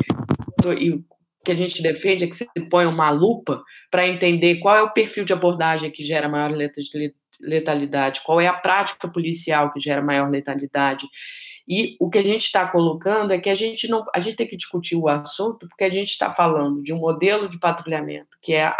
e 0.79 0.91
o 0.91 1.05
que 1.45 1.53
a 1.53 1.55
gente 1.55 1.83
defende 1.83 2.25
é 2.25 2.27
que 2.27 2.37
se 2.37 2.47
põe 2.69 2.87
uma 2.87 3.11
lupa 3.11 3.63
para 3.91 4.07
entender 4.07 4.57
qual 4.57 4.77
é 4.77 4.83
o 4.83 4.93
perfil 4.93 5.25
de 5.25 5.33
abordagem 5.33 5.91
que 5.91 6.05
gera 6.05 6.29
maior 6.29 6.53
letalidade, 7.41 8.21
qual 8.25 8.41
é 8.41 8.47
a 8.47 8.53
prática 8.53 9.09
policial 9.09 9.73
que 9.73 9.81
gera 9.81 10.03
maior 10.03 10.29
letalidade. 10.29 11.07
E 11.67 11.97
o 12.01 12.11
que 12.11 12.19
a 12.19 12.25
gente 12.25 12.45
está 12.45 12.67
colocando 12.67 13.33
é 13.33 13.39
que 13.39 13.49
a 13.49 13.55
gente 13.55 13.89
não, 13.89 14.05
a 14.15 14.21
gente 14.21 14.37
tem 14.37 14.47
que 14.47 14.57
discutir 14.57 14.97
o 14.97 15.09
assunto 15.09 15.69
porque 15.69 15.85
a 15.85 15.91
gente 15.91 16.11
está 16.11 16.31
falando 16.31 16.83
de 16.83 16.93
um 16.93 16.99
modelo 16.99 17.49
de 17.49 17.59
patrulhamento 17.59 18.37
que 18.43 18.53
é 18.53 18.75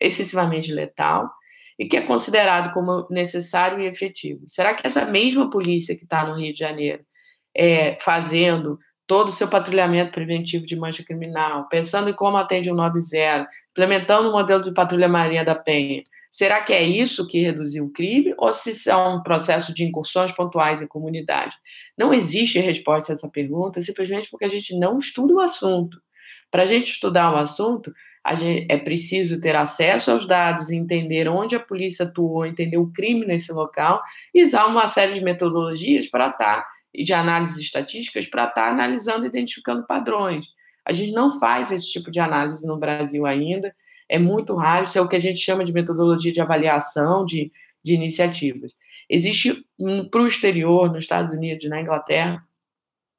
excessivamente 0.00 0.72
letal, 0.72 1.30
e 1.78 1.86
que 1.86 1.96
é 1.96 2.02
considerado 2.02 2.72
como 2.72 3.06
necessário 3.10 3.80
e 3.80 3.86
efetivo. 3.86 4.44
Será 4.46 4.74
que 4.74 4.86
essa 4.86 5.04
mesma 5.06 5.48
polícia 5.48 5.96
que 5.96 6.04
está 6.04 6.26
no 6.26 6.34
Rio 6.34 6.52
de 6.52 6.58
Janeiro 6.58 7.02
é, 7.56 7.96
fazendo 8.00 8.78
todo 9.06 9.30
o 9.30 9.32
seu 9.32 9.48
patrulhamento 9.48 10.12
preventivo 10.12 10.64
de 10.64 10.76
mancha 10.76 11.02
criminal, 11.02 11.66
pensando 11.68 12.08
em 12.08 12.14
como 12.14 12.36
atende 12.36 12.70
o 12.70 12.74
90, 12.74 13.48
implementando 13.72 14.28
o 14.28 14.32
modelo 14.32 14.62
de 14.62 14.72
patrulha 14.72 15.08
Maria 15.08 15.44
da 15.44 15.54
Penha, 15.54 16.04
será 16.30 16.62
que 16.62 16.72
é 16.72 16.82
isso 16.82 17.26
que 17.26 17.40
reduziu 17.40 17.86
o 17.86 17.92
crime 17.92 18.34
ou 18.38 18.52
se 18.52 18.72
são 18.72 19.16
um 19.16 19.22
processo 19.22 19.74
de 19.74 19.82
incursões 19.82 20.30
pontuais 20.30 20.80
em 20.80 20.86
comunidade? 20.86 21.56
Não 21.98 22.14
existe 22.14 22.60
resposta 22.60 23.10
a 23.10 23.14
essa 23.14 23.28
pergunta 23.28 23.80
simplesmente 23.80 24.28
porque 24.30 24.44
a 24.44 24.48
gente 24.48 24.78
não 24.78 24.98
estuda 24.98 25.34
o 25.34 25.40
assunto. 25.40 25.98
Para 26.48 26.62
a 26.62 26.66
gente 26.66 26.90
estudar 26.92 27.32
o 27.32 27.36
assunto, 27.36 27.92
é 28.24 28.76
preciso 28.76 29.40
ter 29.40 29.56
acesso 29.56 30.10
aos 30.10 30.26
dados, 30.26 30.70
entender 30.70 31.28
onde 31.28 31.56
a 31.56 31.60
polícia 31.60 32.04
atuou, 32.04 32.44
entender 32.44 32.76
o 32.76 32.92
crime 32.92 33.26
nesse 33.26 33.52
local 33.52 34.02
e 34.34 34.44
usar 34.44 34.66
uma 34.66 34.86
série 34.86 35.14
de 35.14 35.22
metodologias 35.22 36.06
para 36.06 36.28
estar, 36.28 36.62
tá, 36.62 36.66
de 36.94 37.12
análises 37.12 37.58
estatísticas, 37.58 38.26
para 38.26 38.44
estar 38.44 38.66
tá 38.66 38.70
analisando 38.70 39.24
e 39.24 39.28
identificando 39.28 39.86
padrões. 39.86 40.48
A 40.84 40.92
gente 40.92 41.12
não 41.12 41.38
faz 41.38 41.72
esse 41.72 41.90
tipo 41.90 42.10
de 42.10 42.20
análise 42.20 42.66
no 42.66 42.78
Brasil 42.78 43.24
ainda, 43.24 43.74
é 44.08 44.18
muito 44.18 44.54
raro, 44.56 44.84
isso 44.84 44.98
é 44.98 45.00
o 45.00 45.08
que 45.08 45.16
a 45.16 45.20
gente 45.20 45.38
chama 45.38 45.64
de 45.64 45.72
metodologia 45.72 46.32
de 46.32 46.40
avaliação 46.40 47.24
de, 47.24 47.50
de 47.82 47.94
iniciativas. 47.94 48.74
Existe 49.08 49.64
para 50.10 50.22
o 50.22 50.26
exterior, 50.26 50.88
nos 50.88 51.04
Estados 51.04 51.32
Unidos, 51.32 51.68
na 51.68 51.80
Inglaterra, 51.80 52.44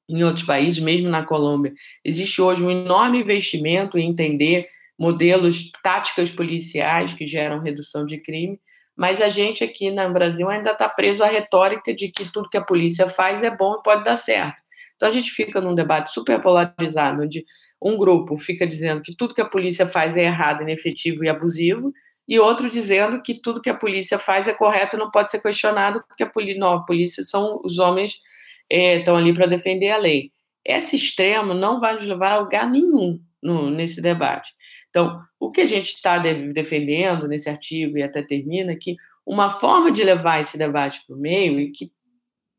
em 0.08 0.24
outros 0.24 0.46
países, 0.46 0.84
mesmo 0.84 1.10
na 1.10 1.26
Colômbia, 1.26 1.74
existe 2.04 2.42
hoje 2.42 2.64
um 2.64 2.70
enorme 2.70 3.22
investimento 3.22 3.98
em 3.98 4.10
entender 4.10 4.68
modelos, 5.02 5.72
táticas 5.82 6.30
policiais 6.30 7.12
que 7.12 7.26
geram 7.26 7.60
redução 7.60 8.06
de 8.06 8.20
crime, 8.20 8.62
mas 8.96 9.20
a 9.20 9.30
gente 9.30 9.64
aqui 9.64 9.90
no 9.90 10.14
Brasil 10.14 10.48
ainda 10.48 10.74
está 10.74 10.88
preso 10.88 11.24
à 11.24 11.26
retórica 11.26 11.92
de 11.92 12.10
que 12.10 12.32
tudo 12.32 12.48
que 12.48 12.58
a 12.58 12.64
polícia 12.64 13.10
faz 13.10 13.42
é 13.42 13.50
bom 13.50 13.80
e 13.80 13.84
pode 13.84 14.04
dar 14.04 14.16
certo. 14.16 14.62
Então 14.96 15.10
a 15.10 15.12
gente 15.12 15.32
fica 15.32 15.60
num 15.60 15.74
debate 15.74 16.12
super 16.12 16.40
polarizado, 16.40 17.24
onde 17.24 17.44
um 17.82 17.98
grupo 17.98 18.38
fica 18.38 18.68
dizendo 18.68 19.02
que 19.02 19.16
tudo 19.16 19.34
que 19.34 19.42
a 19.42 19.50
polícia 19.50 19.88
faz 19.88 20.16
é 20.16 20.26
errado, 20.26 20.62
inefetivo 20.62 21.24
e 21.24 21.30
abusivo, 21.30 21.92
e 22.28 22.40
outro 22.40 22.70
dizendo 22.70 23.24
que 23.24 23.34
tudo 23.34 23.60
que 23.60 23.72
a 23.72 23.76
polícia 23.76 24.20
faz 24.20 24.48
é 24.48 24.54
correto, 24.54 24.98
não 24.98 25.10
pode 25.10 25.32
ser 25.32 25.42
questionado, 25.42 26.04
porque 26.08 26.22
a 26.22 26.30
polícia, 26.30 26.60
não, 26.60 26.74
a 26.74 26.86
polícia 26.86 27.24
são 27.24 27.60
os 27.64 27.80
homens 27.80 28.20
é, 28.70 29.00
estão 29.00 29.16
ali 29.16 29.34
para 29.34 29.48
defender 29.48 29.90
a 29.90 29.98
lei. 29.98 30.32
Esse 30.64 30.96
extremo 30.96 31.56
não 31.56 31.80
vai 31.80 31.96
nos 31.96 32.04
levar 32.04 32.34
a 32.34 32.38
lugar 32.38 32.70
nenhum 32.70 33.20
no, 33.42 33.72
nesse 33.72 34.00
debate. 34.00 34.52
Então, 34.92 35.24
o 35.40 35.50
que 35.50 35.62
a 35.62 35.66
gente 35.66 35.96
está 35.96 36.20
defendendo 36.20 37.28
nesse 37.28 37.50
artigo 37.50 37.98
e 37.98 38.04
até 38.04 38.22
termina 38.22 38.74
é 38.74 38.76
que 38.76 38.98
uma 39.26 39.50
forma 39.50 39.92
de 39.92 40.04
levar 40.04 40.42
esse 40.42 40.58
debate 40.58 41.02
para 41.08 41.16
o 41.16 41.20
meio, 41.20 41.60
e 41.60 41.72
que 41.72 41.92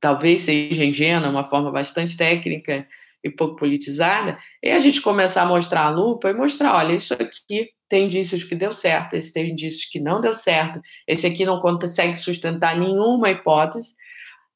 talvez 0.00 0.40
seja 0.40 0.84
ingênua, 0.84 1.28
uma 1.28 1.44
forma 1.44 1.70
bastante 1.70 2.16
técnica 2.16 2.86
e 3.22 3.30
pouco 3.30 3.56
politizada, 3.56 4.34
é 4.60 4.72
a 4.72 4.80
gente 4.80 5.00
começar 5.00 5.42
a 5.42 5.46
mostrar 5.46 5.82
a 5.82 5.90
lupa 5.90 6.30
e 6.30 6.34
mostrar, 6.34 6.74
olha, 6.74 6.94
isso 6.94 7.14
aqui 7.14 7.70
tem 7.88 8.06
indícios 8.06 8.42
que 8.42 8.54
deu 8.54 8.72
certo, 8.72 9.14
esse 9.14 9.32
tem 9.32 9.50
indícios 9.50 9.84
que 9.84 10.00
não 10.00 10.20
deu 10.20 10.32
certo, 10.32 10.80
esse 11.06 11.26
aqui 11.26 11.44
não 11.44 11.60
consegue 11.60 12.16
sustentar 12.16 12.76
nenhuma 12.78 13.30
hipótese. 13.30 13.94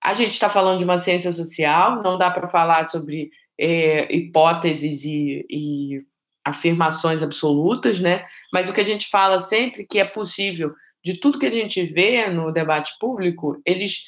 A 0.02 0.14
gente 0.14 0.30
está 0.30 0.48
falando 0.48 0.78
de 0.78 0.84
uma 0.84 0.98
ciência 0.98 1.30
social, 1.30 2.02
não 2.02 2.16
dá 2.16 2.30
para 2.30 2.48
falar 2.48 2.86
sobre 2.86 3.30
é, 3.60 4.12
hipóteses 4.14 5.04
e, 5.04 5.44
e 5.50 6.02
afirmações 6.46 7.24
absolutas, 7.24 7.98
né? 7.98 8.24
Mas 8.52 8.68
o 8.68 8.72
que 8.72 8.80
a 8.80 8.84
gente 8.84 9.08
fala 9.08 9.40
sempre 9.40 9.84
que 9.84 9.98
é 9.98 10.04
possível, 10.04 10.72
de 11.04 11.14
tudo 11.14 11.40
que 11.40 11.46
a 11.46 11.50
gente 11.50 11.84
vê 11.84 12.28
no 12.30 12.52
debate 12.52 12.92
público, 13.00 13.60
eles 13.66 14.04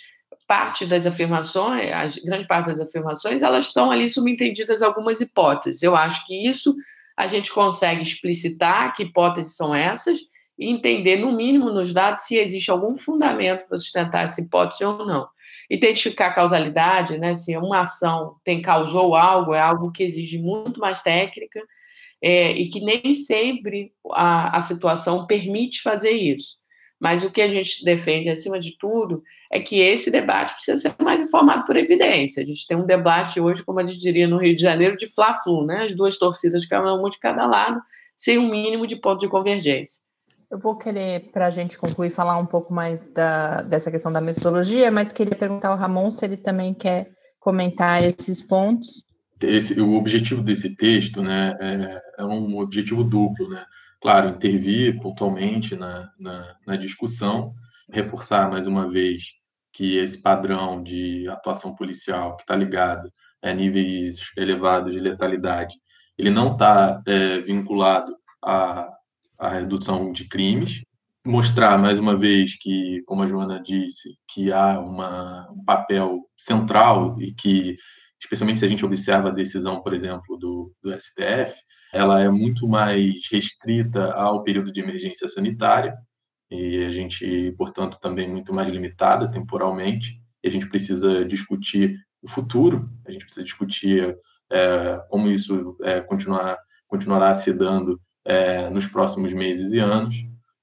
parte 0.46 0.86
das 0.86 1.04
afirmações, 1.04 1.92
a 1.92 2.06
grande 2.24 2.46
parte 2.46 2.66
das 2.66 2.80
afirmações, 2.80 3.42
elas 3.42 3.66
estão 3.66 3.90
ali 3.90 4.08
subentendidas 4.08 4.82
algumas 4.82 5.20
hipóteses. 5.20 5.82
Eu 5.82 5.96
acho 5.96 6.24
que 6.26 6.48
isso 6.48 6.74
a 7.16 7.26
gente 7.26 7.52
consegue 7.52 8.00
explicitar 8.00 8.94
que 8.94 9.02
hipóteses 9.02 9.56
são 9.56 9.74
essas 9.74 10.20
e 10.56 10.70
entender, 10.70 11.16
no 11.16 11.32
mínimo, 11.32 11.70
nos 11.70 11.92
dados, 11.92 12.22
se 12.22 12.36
existe 12.36 12.70
algum 12.70 12.96
fundamento 12.96 13.66
para 13.66 13.76
sustentar 13.76 14.24
essa 14.24 14.40
hipótese 14.40 14.84
ou 14.84 15.04
não. 15.04 15.28
Identificar 15.68 16.28
a 16.28 16.34
causalidade, 16.34 17.18
né, 17.18 17.34
se 17.34 17.56
uma 17.56 17.80
ação 17.80 18.36
tem 18.44 18.62
causou 18.62 19.14
algo, 19.14 19.54
é 19.54 19.60
algo 19.60 19.92
que 19.92 20.04
exige 20.04 20.38
muito 20.38 20.80
mais 20.80 21.02
técnica 21.02 21.60
é, 22.22 22.52
e 22.52 22.68
que 22.68 22.80
nem 22.80 23.14
sempre 23.14 23.92
a, 24.12 24.56
a 24.56 24.60
situação 24.60 25.26
permite 25.26 25.82
fazer 25.82 26.10
isso. 26.10 26.56
Mas 27.00 27.22
o 27.22 27.30
que 27.30 27.40
a 27.40 27.48
gente 27.48 27.84
defende, 27.84 28.28
acima 28.28 28.58
de 28.58 28.76
tudo, 28.76 29.22
é 29.52 29.60
que 29.60 29.80
esse 29.80 30.10
debate 30.10 30.54
precisa 30.54 30.76
ser 30.76 30.94
mais 31.02 31.22
informado 31.22 31.64
por 31.64 31.76
evidência. 31.76 32.42
A 32.42 32.46
gente 32.46 32.66
tem 32.66 32.76
um 32.76 32.84
debate 32.84 33.40
hoje, 33.40 33.64
como 33.64 33.78
a 33.78 33.84
gente 33.84 34.00
diria 34.00 34.26
no 34.26 34.38
Rio 34.38 34.54
de 34.54 34.62
Janeiro, 34.62 34.96
de 34.96 35.06
fla-flu, 35.06 35.64
né? 35.64 35.84
As 35.84 35.94
duas 35.94 36.18
torcidas 36.18 36.66
caminham 36.66 37.02
um 37.02 37.08
de 37.08 37.18
cada 37.20 37.46
lado, 37.46 37.80
sem 38.16 38.36
um 38.36 38.50
mínimo 38.50 38.86
de 38.86 38.96
ponto 38.96 39.20
de 39.20 39.28
convergência. 39.28 40.02
Eu 40.50 40.58
vou 40.58 40.76
querer, 40.76 41.30
para 41.30 41.46
a 41.46 41.50
gente 41.50 41.78
concluir, 41.78 42.10
falar 42.10 42.38
um 42.38 42.46
pouco 42.46 42.72
mais 42.72 43.06
da, 43.12 43.62
dessa 43.62 43.90
questão 43.90 44.10
da 44.10 44.20
metodologia, 44.20 44.90
mas 44.90 45.12
queria 45.12 45.36
perguntar 45.36 45.68
ao 45.68 45.76
Ramon 45.76 46.10
se 46.10 46.24
ele 46.24 46.38
também 46.38 46.74
quer 46.74 47.10
comentar 47.38 48.02
esses 48.02 48.42
pontos. 48.42 49.04
Esse, 49.40 49.80
o 49.80 49.94
objetivo 49.94 50.42
desse 50.42 50.74
texto 50.74 51.22
né, 51.22 51.56
é, 51.60 52.22
é 52.22 52.24
um 52.24 52.58
objetivo 52.58 53.04
duplo, 53.04 53.48
né? 53.48 53.64
Claro, 54.00 54.30
intervir 54.30 55.00
pontualmente 55.00 55.74
na, 55.74 56.10
na, 56.18 56.56
na 56.66 56.76
discussão, 56.76 57.52
reforçar 57.90 58.48
mais 58.50 58.66
uma 58.66 58.88
vez 58.88 59.24
que 59.72 59.96
esse 59.96 60.20
padrão 60.20 60.82
de 60.82 61.28
atuação 61.28 61.74
policial 61.74 62.36
que 62.36 62.42
está 62.42 62.54
ligado 62.54 63.12
a 63.42 63.52
níveis 63.52 64.16
elevados 64.36 64.92
de 64.92 64.98
letalidade, 64.98 65.74
ele 66.16 66.30
não 66.30 66.52
está 66.52 67.00
é, 67.06 67.40
vinculado 67.40 68.12
à, 68.42 68.88
à 69.38 69.48
redução 69.48 70.12
de 70.12 70.26
crimes. 70.26 70.82
Mostrar 71.24 71.78
mais 71.78 71.98
uma 71.98 72.16
vez 72.16 72.56
que, 72.58 73.02
como 73.06 73.22
a 73.22 73.26
Joana 73.26 73.62
disse, 73.62 74.16
que 74.26 74.52
há 74.52 74.80
uma, 74.80 75.48
um 75.52 75.64
papel 75.64 76.20
central 76.36 77.20
e 77.20 77.32
que, 77.32 77.76
especialmente 78.20 78.60
se 78.60 78.64
a 78.66 78.68
gente 78.68 78.84
observa 78.84 79.28
a 79.28 79.32
decisão, 79.32 79.80
por 79.80 79.94
exemplo, 79.94 80.36
do, 80.36 80.72
do 80.82 80.92
STF, 80.98 81.54
ela 81.92 82.20
é 82.20 82.28
muito 82.28 82.68
mais 82.68 83.20
restrita 83.30 84.12
ao 84.12 84.42
período 84.42 84.72
de 84.72 84.80
emergência 84.80 85.28
sanitária 85.28 85.96
e 86.50 86.84
a 86.84 86.90
gente, 86.90 87.54
portanto, 87.56 87.98
também 88.00 88.28
muito 88.28 88.52
mais 88.52 88.68
limitada 88.68 89.30
temporalmente. 89.30 90.20
E 90.42 90.48
a 90.48 90.50
gente 90.50 90.68
precisa 90.68 91.24
discutir 91.24 91.96
o 92.22 92.28
futuro, 92.28 92.88
a 93.06 93.10
gente 93.10 93.24
precisa 93.24 93.44
discutir 93.44 94.16
é, 94.50 95.00
como 95.08 95.28
isso 95.28 95.76
é, 95.82 96.00
continuar, 96.00 96.58
continuará 96.86 97.34
se 97.34 97.52
dando 97.52 98.00
é, 98.24 98.68
nos 98.70 98.86
próximos 98.86 99.32
meses 99.32 99.72
e 99.72 99.78
anos. 99.78 100.16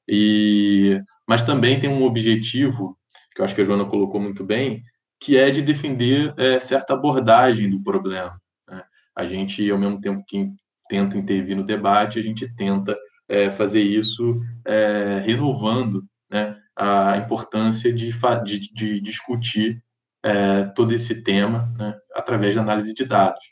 E, 0.07 0.99
mas 1.27 1.43
também 1.43 1.79
tem 1.79 1.89
um 1.89 2.03
objetivo, 2.03 2.97
que 3.33 3.41
eu 3.41 3.45
acho 3.45 3.55
que 3.55 3.61
a 3.61 3.63
Joana 3.63 3.85
colocou 3.85 4.19
muito 4.19 4.43
bem, 4.43 4.81
que 5.25 5.35
é 5.35 5.49
de 5.49 5.63
defender 5.63 6.35
é, 6.37 6.59
certa 6.59 6.93
abordagem 6.93 7.67
do 7.67 7.81
problema. 7.81 8.39
Né? 8.69 8.83
A 9.15 9.25
gente, 9.25 9.67
ao 9.71 9.77
mesmo 9.79 9.99
tempo 9.99 10.23
que 10.23 10.51
tenta 10.87 11.17
intervir 11.17 11.57
no 11.57 11.65
debate, 11.65 12.19
a 12.19 12.21
gente 12.21 12.47
tenta 12.55 12.95
é, 13.27 13.49
fazer 13.49 13.81
isso 13.81 14.39
é, 14.63 15.23
renovando 15.25 16.05
né, 16.29 16.55
a 16.75 17.17
importância 17.17 17.91
de, 17.91 18.11
de, 18.43 18.71
de 18.71 18.99
discutir 19.01 19.81
é, 20.23 20.65
todo 20.75 20.93
esse 20.93 21.23
tema 21.23 21.73
né, 21.75 21.95
através 22.13 22.53
da 22.53 22.61
análise 22.61 22.93
de 22.93 23.03
dados. 23.03 23.43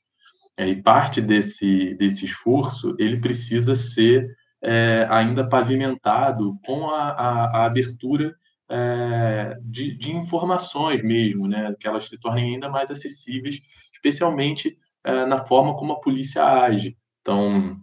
É, 0.55 0.67
e 0.67 0.79
parte 0.79 1.19
desse, 1.21 1.95
desse 1.95 2.25
esforço, 2.25 2.95
ele 2.99 3.19
precisa 3.19 3.75
ser 3.75 4.27
é, 4.61 5.07
ainda 5.09 5.49
pavimentado 5.49 6.55
com 6.63 6.91
a, 6.91 7.09
a, 7.09 7.45
a 7.45 7.65
abertura 7.65 8.35
é, 8.73 9.57
de, 9.61 9.95
de, 9.97 10.11
informações 10.11 11.03
mesmo, 11.03 11.47
né, 11.47 11.75
que 11.79 11.87
elas 11.87 12.09
se 12.09 12.19
tornem 12.19 12.55
ainda 12.55 12.69
mais 12.69 12.89
acessíveis, 12.89 13.59
especialmente 13.93 14.77
na 15.27 15.45
forma 15.45 15.75
como 15.75 15.91
a 15.91 15.99
polícia 15.99 16.45
age. 16.45 16.97
Então, 17.21 17.77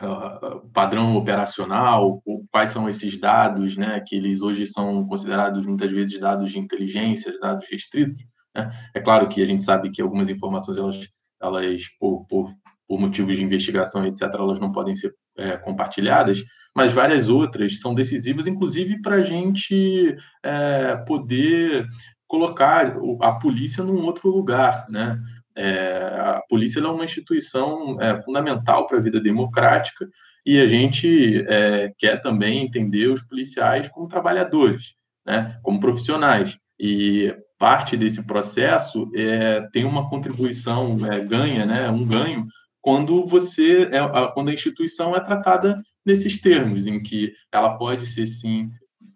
uh, 0.00 0.68
padrão 0.72 1.16
operacional, 1.16 2.22
quais 2.50 2.70
são 2.70 2.88
esses 2.88 3.18
dados, 3.18 3.76
né, 3.76 4.02
que 4.06 4.16
eles 4.16 4.40
hoje 4.40 4.66
são 4.66 5.06
considerados 5.06 5.66
muitas 5.66 5.90
vezes 5.90 6.18
dados 6.18 6.50
de 6.50 6.58
inteligência, 6.58 7.38
dados 7.40 7.66
restritos. 7.70 8.22
Né? 8.54 8.70
É 8.94 9.00
claro 9.00 9.28
que 9.28 9.42
a 9.42 9.44
gente 9.44 9.64
sabe 9.64 9.90
que 9.90 10.02
algumas 10.02 10.28
informações, 10.28 10.76
elas, 10.76 11.08
elas 11.40 11.82
por, 11.98 12.26
por, 12.26 12.54
por 12.92 13.00
motivos 13.00 13.36
de 13.36 13.42
investigação, 13.42 14.04
etc., 14.04 14.24
elas 14.34 14.60
não 14.60 14.70
podem 14.70 14.94
ser 14.94 15.14
é, 15.38 15.56
compartilhadas, 15.56 16.44
mas 16.76 16.92
várias 16.92 17.26
outras 17.26 17.80
são 17.80 17.94
decisivas, 17.94 18.46
inclusive 18.46 19.00
para 19.00 19.16
a 19.16 19.22
gente 19.22 20.14
é, 20.42 20.96
poder 21.06 21.86
colocar 22.26 22.94
a 23.22 23.32
polícia 23.32 23.82
num 23.82 24.04
outro 24.04 24.28
lugar, 24.28 24.84
né? 24.90 25.18
É, 25.56 26.18
a 26.18 26.42
polícia 26.46 26.80
é 26.80 26.86
uma 26.86 27.06
instituição 27.06 27.98
é, 27.98 28.20
fundamental 28.20 28.86
para 28.86 28.98
a 28.98 29.00
vida 29.00 29.18
democrática 29.18 30.06
e 30.44 30.60
a 30.60 30.66
gente 30.66 31.46
é, 31.48 31.94
quer 31.96 32.20
também 32.20 32.62
entender 32.62 33.06
os 33.06 33.22
policiais 33.22 33.88
como 33.88 34.06
trabalhadores, 34.06 34.92
né, 35.24 35.58
como 35.62 35.80
profissionais. 35.80 36.58
E 36.78 37.34
parte 37.58 37.96
desse 37.96 38.26
processo 38.26 39.10
é, 39.14 39.60
tem 39.72 39.84
uma 39.84 40.10
contribuição, 40.10 40.98
é, 41.06 41.20
ganha, 41.20 41.64
né, 41.64 41.88
um 41.88 42.04
ganho, 42.04 42.44
quando 42.82 43.26
você 43.26 43.88
é, 43.92 44.00
quando 44.34 44.50
a 44.50 44.52
instituição 44.52 45.16
é 45.16 45.20
tratada 45.20 45.80
nesses 46.04 46.38
termos, 46.38 46.86
em 46.86 47.00
que 47.00 47.32
ela 47.50 47.78
pode 47.78 48.04
ser 48.04 48.26
sim 48.26 48.70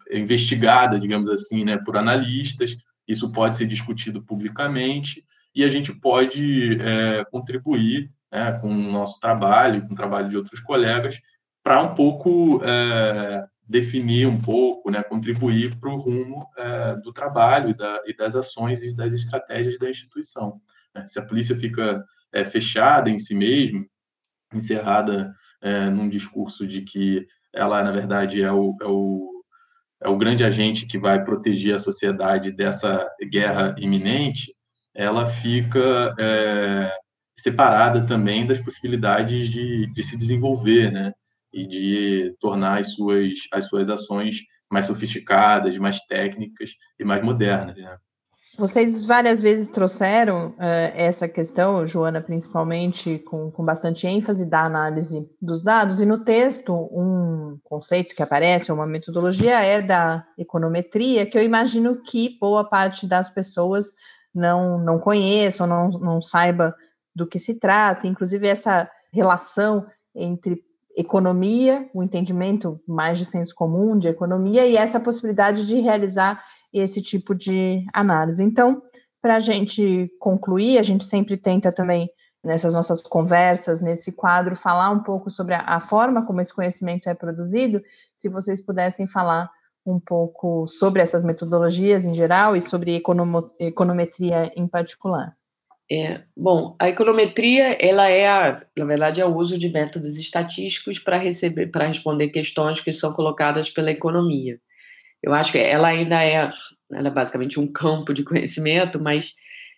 investigada, 0.09 0.97
digamos 0.97 1.29
assim, 1.29 1.65
né, 1.65 1.77
por 1.77 1.97
analistas, 1.97 2.77
isso 3.05 3.31
pode 3.31 3.57
ser 3.57 3.67
discutido 3.67 4.23
publicamente 4.23 5.23
e 5.53 5.63
a 5.63 5.69
gente 5.69 5.93
pode 5.93 6.81
é, 6.81 7.25
contribuir 7.25 8.09
né, 8.31 8.53
com 8.53 8.69
o 8.69 8.91
nosso 8.91 9.19
trabalho, 9.19 9.85
com 9.85 9.93
o 9.93 9.97
trabalho 9.97 10.29
de 10.29 10.37
outros 10.37 10.61
colegas, 10.61 11.19
para 11.61 11.81
um 11.81 11.93
pouco 11.93 12.61
é, 12.63 13.45
definir 13.67 14.27
um 14.27 14.39
pouco, 14.39 14.89
né, 14.89 15.03
contribuir 15.03 15.75
para 15.77 15.89
o 15.89 15.97
rumo 15.97 16.47
é, 16.57 16.95
do 16.95 17.11
trabalho 17.11 17.69
e, 17.69 17.73
da, 17.73 18.01
e, 18.05 18.15
das 18.15 18.33
ações 18.33 18.81
e 18.81 18.95
das 18.95 19.11
estratégias 19.13 19.77
da 19.77 19.89
instituição. 19.89 20.61
Né. 20.95 21.05
Se 21.05 21.19
a 21.19 21.25
polícia 21.25 21.57
fica 21.57 22.05
é, 22.33 22.45
fechada 22.45 23.09
em 23.09 23.19
si 23.19 23.33
mesma, 23.33 23.85
encerrada 24.53 25.33
é, 25.61 25.89
num 25.89 26.09
discurso 26.09 26.65
de 26.67 26.81
que 26.81 27.25
ela, 27.53 27.83
na 27.83 27.91
verdade, 27.91 28.41
é 28.41 28.51
o, 28.51 28.75
é 28.81 28.85
o 28.85 29.37
é 30.01 30.07
o 30.09 30.17
grande 30.17 30.43
agente 30.43 30.85
que 30.85 30.97
vai 30.97 31.23
proteger 31.23 31.75
a 31.75 31.79
sociedade 31.79 32.51
dessa 32.51 33.07
guerra 33.31 33.75
iminente, 33.79 34.53
ela 34.93 35.25
fica 35.25 36.15
é, 36.19 36.91
separada 37.37 38.05
também 38.05 38.45
das 38.45 38.59
possibilidades 38.59 39.49
de, 39.49 39.91
de 39.91 40.03
se 40.03 40.17
desenvolver, 40.17 40.91
né? 40.91 41.13
E 41.53 41.65
de 41.65 42.35
tornar 42.39 42.79
as 42.79 42.93
suas, 42.93 43.33
as 43.51 43.65
suas 43.65 43.89
ações 43.89 44.41
mais 44.69 44.85
sofisticadas, 44.85 45.77
mais 45.77 45.99
técnicas 46.01 46.71
e 46.99 47.05
mais 47.05 47.21
modernas, 47.23 47.77
né? 47.77 47.97
Vocês 48.57 49.05
várias 49.05 49.39
vezes 49.39 49.69
trouxeram 49.69 50.49
uh, 50.49 50.55
essa 50.95 51.27
questão, 51.27 51.85
Joana, 51.85 52.19
principalmente 52.19 53.19
com, 53.19 53.51
com 53.51 53.63
bastante 53.63 54.07
ênfase 54.07 54.47
da 54.47 54.63
análise 54.63 55.29
dos 55.39 55.61
dados, 55.61 56.01
e 56.01 56.05
no 56.07 56.23
texto, 56.23 56.73
um 56.91 57.59
conceito 57.63 58.15
que 58.15 58.23
aparece, 58.23 58.71
uma 58.71 58.87
metodologia, 58.87 59.61
é 59.61 59.79
da 59.79 60.25
econometria, 60.39 61.27
que 61.27 61.37
eu 61.37 61.43
imagino 61.43 62.01
que 62.01 62.35
boa 62.39 62.63
parte 62.63 63.05
das 63.05 63.29
pessoas 63.29 63.93
não, 64.33 64.79
não 64.79 64.99
conheça 64.99 65.63
ou 65.63 65.69
não, 65.69 65.89
não 65.91 66.19
saiba 66.19 66.75
do 67.15 67.27
que 67.27 67.37
se 67.37 67.59
trata, 67.59 68.07
inclusive 68.07 68.47
essa 68.47 68.89
relação 69.13 69.85
entre 70.15 70.63
economia, 70.97 71.87
o 71.93 72.01
entendimento 72.01 72.81
mais 72.87 73.19
de 73.19 73.25
senso 73.25 73.53
comum 73.53 73.99
de 73.99 74.07
economia 74.07 74.65
e 74.65 74.75
essa 74.75 74.99
possibilidade 74.99 75.67
de 75.67 75.79
realizar 75.79 76.43
esse 76.73 77.03
tipo 77.03 77.35
de 77.35 77.85
análise. 77.93 78.43
Então, 78.43 78.81
para 79.21 79.35
a 79.35 79.39
gente 79.39 80.11
concluir, 80.19 80.79
a 80.79 80.83
gente 80.83 81.03
sempre 81.03 81.37
tenta 81.37 81.71
também, 81.71 82.09
nessas 82.43 82.73
nossas 82.73 83.01
conversas, 83.01 83.79
nesse 83.79 84.11
quadro, 84.11 84.55
falar 84.55 84.89
um 84.89 85.03
pouco 85.03 85.29
sobre 85.29 85.53
a, 85.53 85.59
a 85.59 85.79
forma 85.79 86.25
como 86.25 86.41
esse 86.41 86.53
conhecimento 86.53 87.07
é 87.07 87.13
produzido. 87.13 87.79
Se 88.15 88.27
vocês 88.27 88.59
pudessem 88.59 89.07
falar 89.07 89.51
um 89.85 89.99
pouco 89.99 90.67
sobre 90.67 91.01
essas 91.01 91.23
metodologias 91.23 92.05
em 92.05 92.15
geral 92.15 92.55
e 92.55 92.61
sobre 92.61 93.01
econometria 93.59 94.51
em 94.55 94.67
particular. 94.67 95.37
É, 95.89 96.21
bom, 96.35 96.75
a 96.79 96.89
econometria, 96.89 97.77
ela 97.79 98.09
é, 98.09 98.27
a, 98.27 98.65
na 98.77 98.85
verdade, 98.85 99.21
é 99.21 99.25
o 99.25 99.33
uso 99.33 99.57
de 99.57 99.69
métodos 99.69 100.17
estatísticos 100.17 100.99
para 100.99 101.17
receber, 101.17 101.67
para 101.67 101.87
responder 101.87 102.29
questões 102.29 102.81
que 102.81 102.91
são 102.91 103.13
colocadas 103.13 103.69
pela 103.69 103.91
economia. 103.91 104.59
Eu 105.23 105.33
acho 105.33 105.51
que 105.51 105.57
ela 105.57 105.87
ainda 105.87 106.21
é, 106.23 106.49
ela 106.91 107.07
é 107.07 107.11
basicamente 107.11 107.59
um 107.59 107.71
campo 107.71 108.13
de 108.13 108.23
conhecimento, 108.23 109.01
mas 109.01 109.33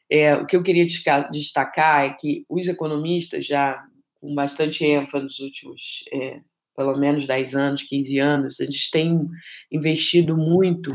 é, 0.10 0.36
o 0.36 0.46
que 0.48 0.56
eu 0.56 0.64
queria 0.64 0.86
destacar 1.32 2.06
é 2.06 2.14
que 2.14 2.44
os 2.50 2.68
economistas 2.68 3.46
já 3.46 3.84
com 4.20 4.34
bastante 4.34 4.84
ênfase 4.84 5.24
nos 5.24 5.40
últimos, 5.40 6.04
é, 6.12 6.40
pelo 6.76 6.98
menos 6.98 7.26
10 7.28 7.56
anos, 7.56 7.84
15 7.84 8.20
anos, 8.20 8.58
gente 8.60 8.92
tem 8.92 9.28
investido 9.72 10.36
muito 10.36 10.92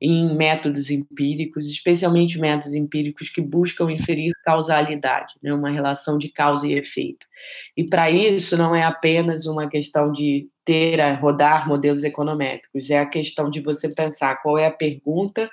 em 0.00 0.34
métodos 0.36 0.90
empíricos, 0.90 1.68
especialmente 1.68 2.38
métodos 2.38 2.74
empíricos 2.74 3.30
que 3.30 3.40
buscam 3.40 3.90
inferir 3.90 4.32
causalidade, 4.44 5.34
né, 5.42 5.54
uma 5.54 5.70
relação 5.70 6.18
de 6.18 6.28
causa 6.28 6.66
e 6.66 6.74
efeito. 6.74 7.26
E 7.76 7.84
para 7.84 8.10
isso 8.10 8.56
não 8.56 8.74
é 8.74 8.82
apenas 8.82 9.46
uma 9.46 9.68
questão 9.68 10.12
de 10.12 10.48
ter 10.64 11.00
a 11.00 11.14
rodar 11.14 11.68
modelos 11.68 12.04
econométricos, 12.04 12.90
é 12.90 12.98
a 12.98 13.06
questão 13.06 13.48
de 13.48 13.60
você 13.60 13.88
pensar 13.88 14.42
qual 14.42 14.58
é 14.58 14.66
a 14.66 14.70
pergunta 14.70 15.48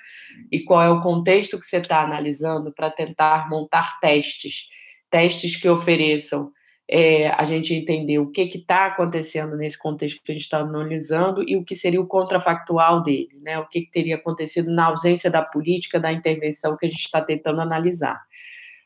e 0.52 0.60
qual 0.62 0.82
é 0.82 0.90
o 0.90 1.02
contexto 1.02 1.60
que 1.60 1.66
você 1.66 1.78
está 1.78 2.02
analisando 2.02 2.74
para 2.74 2.90
tentar 2.90 3.48
montar 3.50 4.00
testes, 4.00 4.68
testes 5.10 5.56
que 5.56 5.70
ofereçam 5.70 6.52
é, 6.90 7.30
a 7.30 7.44
gente 7.46 7.74
entender 7.74 8.20
o 8.20 8.30
que 8.30 8.42
está 8.42 8.88
acontecendo 8.88 9.56
nesse 9.56 9.78
contexto 9.78 10.22
que 10.24 10.32
a 10.32 10.36
gente 10.36 10.44
está 10.44 10.60
analisando 10.60 11.44
e 11.48 11.56
o 11.56 11.64
que 11.64 11.76
seria 11.76 12.02
o 12.02 12.08
contrafactual 12.08 13.04
dele, 13.04 13.40
né? 13.42 13.58
o 13.60 13.68
que, 13.68 13.82
que 13.82 13.92
teria 13.92 14.16
acontecido 14.16 14.70
na 14.70 14.86
ausência 14.86 15.32
da 15.32 15.42
política, 15.42 16.00
da 16.00 16.12
intervenção 16.12 16.76
que 16.78 16.86
a 16.86 16.90
gente 16.90 17.06
está 17.06 17.22
tentando 17.22 17.62
analisar. 17.62 18.20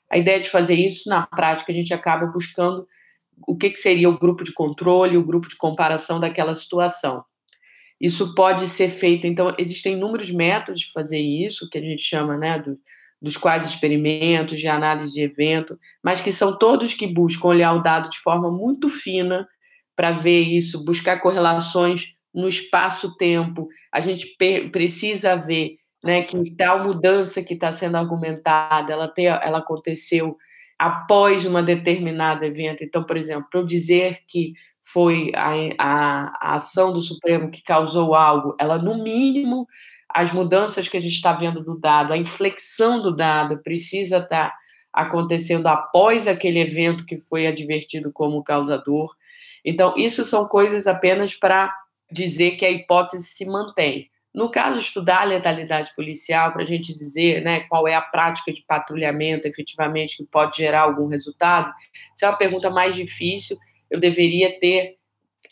A 0.10 0.18
ideia 0.18 0.40
de 0.40 0.50
fazer 0.50 0.76
isso, 0.76 1.10
na 1.10 1.26
prática, 1.26 1.72
a 1.72 1.76
gente 1.76 1.94
acaba 1.94 2.28
buscando 2.28 2.88
o 3.48 3.58
que, 3.58 3.72
que 3.72 3.80
seria 3.80 4.10
o 4.10 4.18
grupo 4.18 4.44
de 4.44 4.54
controle, 4.54 5.18
o 5.18 5.26
grupo 5.26 5.50
de 5.50 5.58
comparação 5.58 6.20
daquela 6.20 6.56
situação. 6.56 7.24
Isso 8.00 8.36
pode 8.36 8.68
ser 8.68 8.90
feito, 8.90 9.26
então, 9.26 9.54
existem 9.58 9.94
inúmeros 9.94 10.32
métodos 10.32 10.82
de 10.82 10.92
fazer 10.92 11.20
isso, 11.20 11.68
que 11.70 11.80
a 11.80 11.82
gente 11.82 12.04
chama 12.04 12.38
né, 12.38 12.60
do, 12.60 12.78
dos 13.22 13.36
quais 13.36 13.66
experimentos, 13.66 14.60
de 14.60 14.68
análise 14.68 15.14
de 15.14 15.22
evento, 15.22 15.78
mas 16.04 16.22
que 16.22 16.32
são 16.32 16.58
todos 16.58 16.94
que 16.94 17.08
buscam 17.08 17.48
olhar 17.48 17.74
o 17.74 17.82
dado 17.82 18.10
de 18.10 18.20
forma 18.20 18.52
muito 18.52 18.90
fina 18.90 19.48
para 19.96 20.12
ver 20.12 20.42
isso, 20.42 20.86
buscar 20.86 21.20
correlações 21.20 22.14
no 22.34 22.48
espaço-tempo. 22.48 23.68
A 23.92 24.00
gente 24.00 24.36
precisa 24.72 25.36
ver 25.36 25.78
né, 26.04 26.22
que 26.22 26.56
tal 26.56 26.84
mudança 26.84 27.42
que 27.42 27.56
está 27.56 27.72
sendo 27.72 27.98
argumentada, 27.98 28.94
ela, 28.94 29.08
ter, 29.08 29.24
ela 29.24 29.58
aconteceu 29.58 30.38
após 30.78 31.44
uma 31.46 31.64
determinada 31.64 32.46
evento. 32.46 32.84
Então, 32.84 33.04
por 33.04 33.18
exemplo, 33.18 33.48
eu 33.54 33.66
dizer 33.66 34.20
que 34.28 34.54
foi 34.94 35.32
a, 35.36 35.52
a, 35.80 36.52
a 36.52 36.56
ação 36.56 36.94
do 36.94 37.02
Supremo 37.02 37.50
que 37.50 37.64
causou 37.64 38.14
algo, 38.14 38.56
ela 38.60 38.78
no 38.78 39.04
mínimo 39.04 39.68
as 40.18 40.34
mudanças 40.34 40.88
que 40.88 40.98
a 40.98 41.00
gente 41.00 41.14
está 41.14 41.32
vendo 41.32 41.64
do 41.64 41.80
dado, 41.80 42.12
a 42.12 42.18
inflexão 42.18 43.00
do 43.00 43.16
dado 43.16 43.60
precisa 43.62 44.18
estar 44.18 44.50
tá 44.50 44.58
acontecendo 44.92 45.68
após 45.68 46.28
aquele 46.28 46.60
evento 46.60 47.06
que 47.06 47.20
foi 47.20 47.46
advertido 47.46 48.12
como 48.12 48.44
causador. 48.44 49.16
Então, 49.64 49.94
isso 49.96 50.24
são 50.24 50.48
coisas 50.48 50.88
apenas 50.88 51.36
para 51.36 51.72
dizer 52.12 52.58
que 52.58 52.66
a 52.66 52.72
hipótese 52.72 53.28
se 53.28 53.46
mantém. 53.46 54.10
No 54.34 54.50
caso, 54.50 54.80
estudar 54.80 55.22
a 55.22 55.26
letalidade 55.26 55.94
policial, 55.96 56.52
para 56.52 56.64
a 56.64 56.66
gente 56.66 56.96
dizer 56.96 57.44
né, 57.44 57.60
qual 57.70 57.88
é 57.88 57.94
a 57.94 58.02
prática 58.02 58.52
de 58.52 58.64
patrulhamento 58.68 59.48
efetivamente 59.48 60.18
que 60.18 60.26
pode 60.26 60.58
gerar 60.58 60.82
algum 60.82 61.06
resultado, 61.06 61.72
isso 62.16 62.26
é 62.26 62.28
uma 62.28 62.38
pergunta 62.38 62.72
mais 62.72 62.96
difícil. 62.96 63.56
Eu 63.88 64.00
deveria 64.00 64.60
ter 64.60 64.97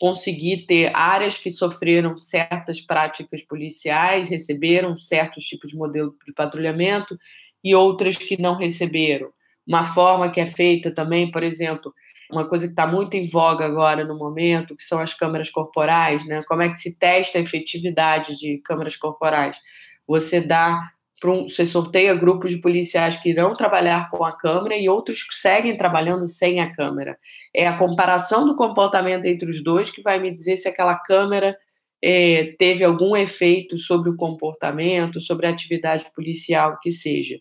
conseguir 0.00 0.66
ter 0.66 0.94
áreas 0.94 1.36
que 1.36 1.50
sofreram 1.50 2.16
certas 2.16 2.80
práticas 2.80 3.42
policiais, 3.42 4.28
receberam 4.28 4.96
certos 4.96 5.44
tipos 5.44 5.70
de 5.70 5.76
modelo 5.76 6.14
de 6.26 6.32
patrulhamento 6.32 7.18
e 7.62 7.74
outras 7.74 8.16
que 8.16 8.40
não 8.40 8.56
receberam. 8.56 9.30
Uma 9.66 9.84
forma 9.84 10.30
que 10.30 10.40
é 10.40 10.46
feita 10.46 10.90
também, 10.90 11.30
por 11.30 11.42
exemplo, 11.42 11.92
uma 12.30 12.48
coisa 12.48 12.66
que 12.66 12.72
está 12.72 12.86
muito 12.86 13.14
em 13.14 13.28
voga 13.28 13.64
agora 13.64 14.04
no 14.04 14.16
momento, 14.16 14.76
que 14.76 14.82
são 14.82 14.98
as 14.98 15.14
câmeras 15.14 15.50
corporais, 15.50 16.26
né? 16.26 16.40
Como 16.46 16.62
é 16.62 16.68
que 16.68 16.76
se 16.76 16.98
testa 16.98 17.38
a 17.38 17.40
efetividade 17.40 18.36
de 18.36 18.58
câmeras 18.58 18.96
corporais? 18.96 19.58
Você 20.06 20.40
dá 20.40 20.90
um, 21.24 21.48
você 21.48 21.64
sorteia 21.64 22.14
grupos 22.14 22.52
de 22.52 22.60
policiais 22.60 23.16
que 23.16 23.30
irão 23.30 23.54
trabalhar 23.54 24.10
com 24.10 24.24
a 24.24 24.36
câmera 24.36 24.76
e 24.76 24.88
outros 24.88 25.22
que 25.22 25.34
seguem 25.34 25.72
trabalhando 25.72 26.26
sem 26.26 26.60
a 26.60 26.70
câmera. 26.70 27.18
É 27.54 27.66
a 27.66 27.78
comparação 27.78 28.46
do 28.46 28.54
comportamento 28.54 29.24
entre 29.24 29.50
os 29.50 29.62
dois 29.62 29.90
que 29.90 30.02
vai 30.02 30.20
me 30.20 30.30
dizer 30.30 30.56
se 30.56 30.68
aquela 30.68 30.96
câmera 30.96 31.56
é, 32.02 32.54
teve 32.58 32.84
algum 32.84 33.16
efeito 33.16 33.78
sobre 33.78 34.10
o 34.10 34.16
comportamento, 34.16 35.20
sobre 35.20 35.46
a 35.46 35.50
atividade 35.50 36.04
policial, 36.14 36.78
que 36.82 36.90
seja. 36.90 37.38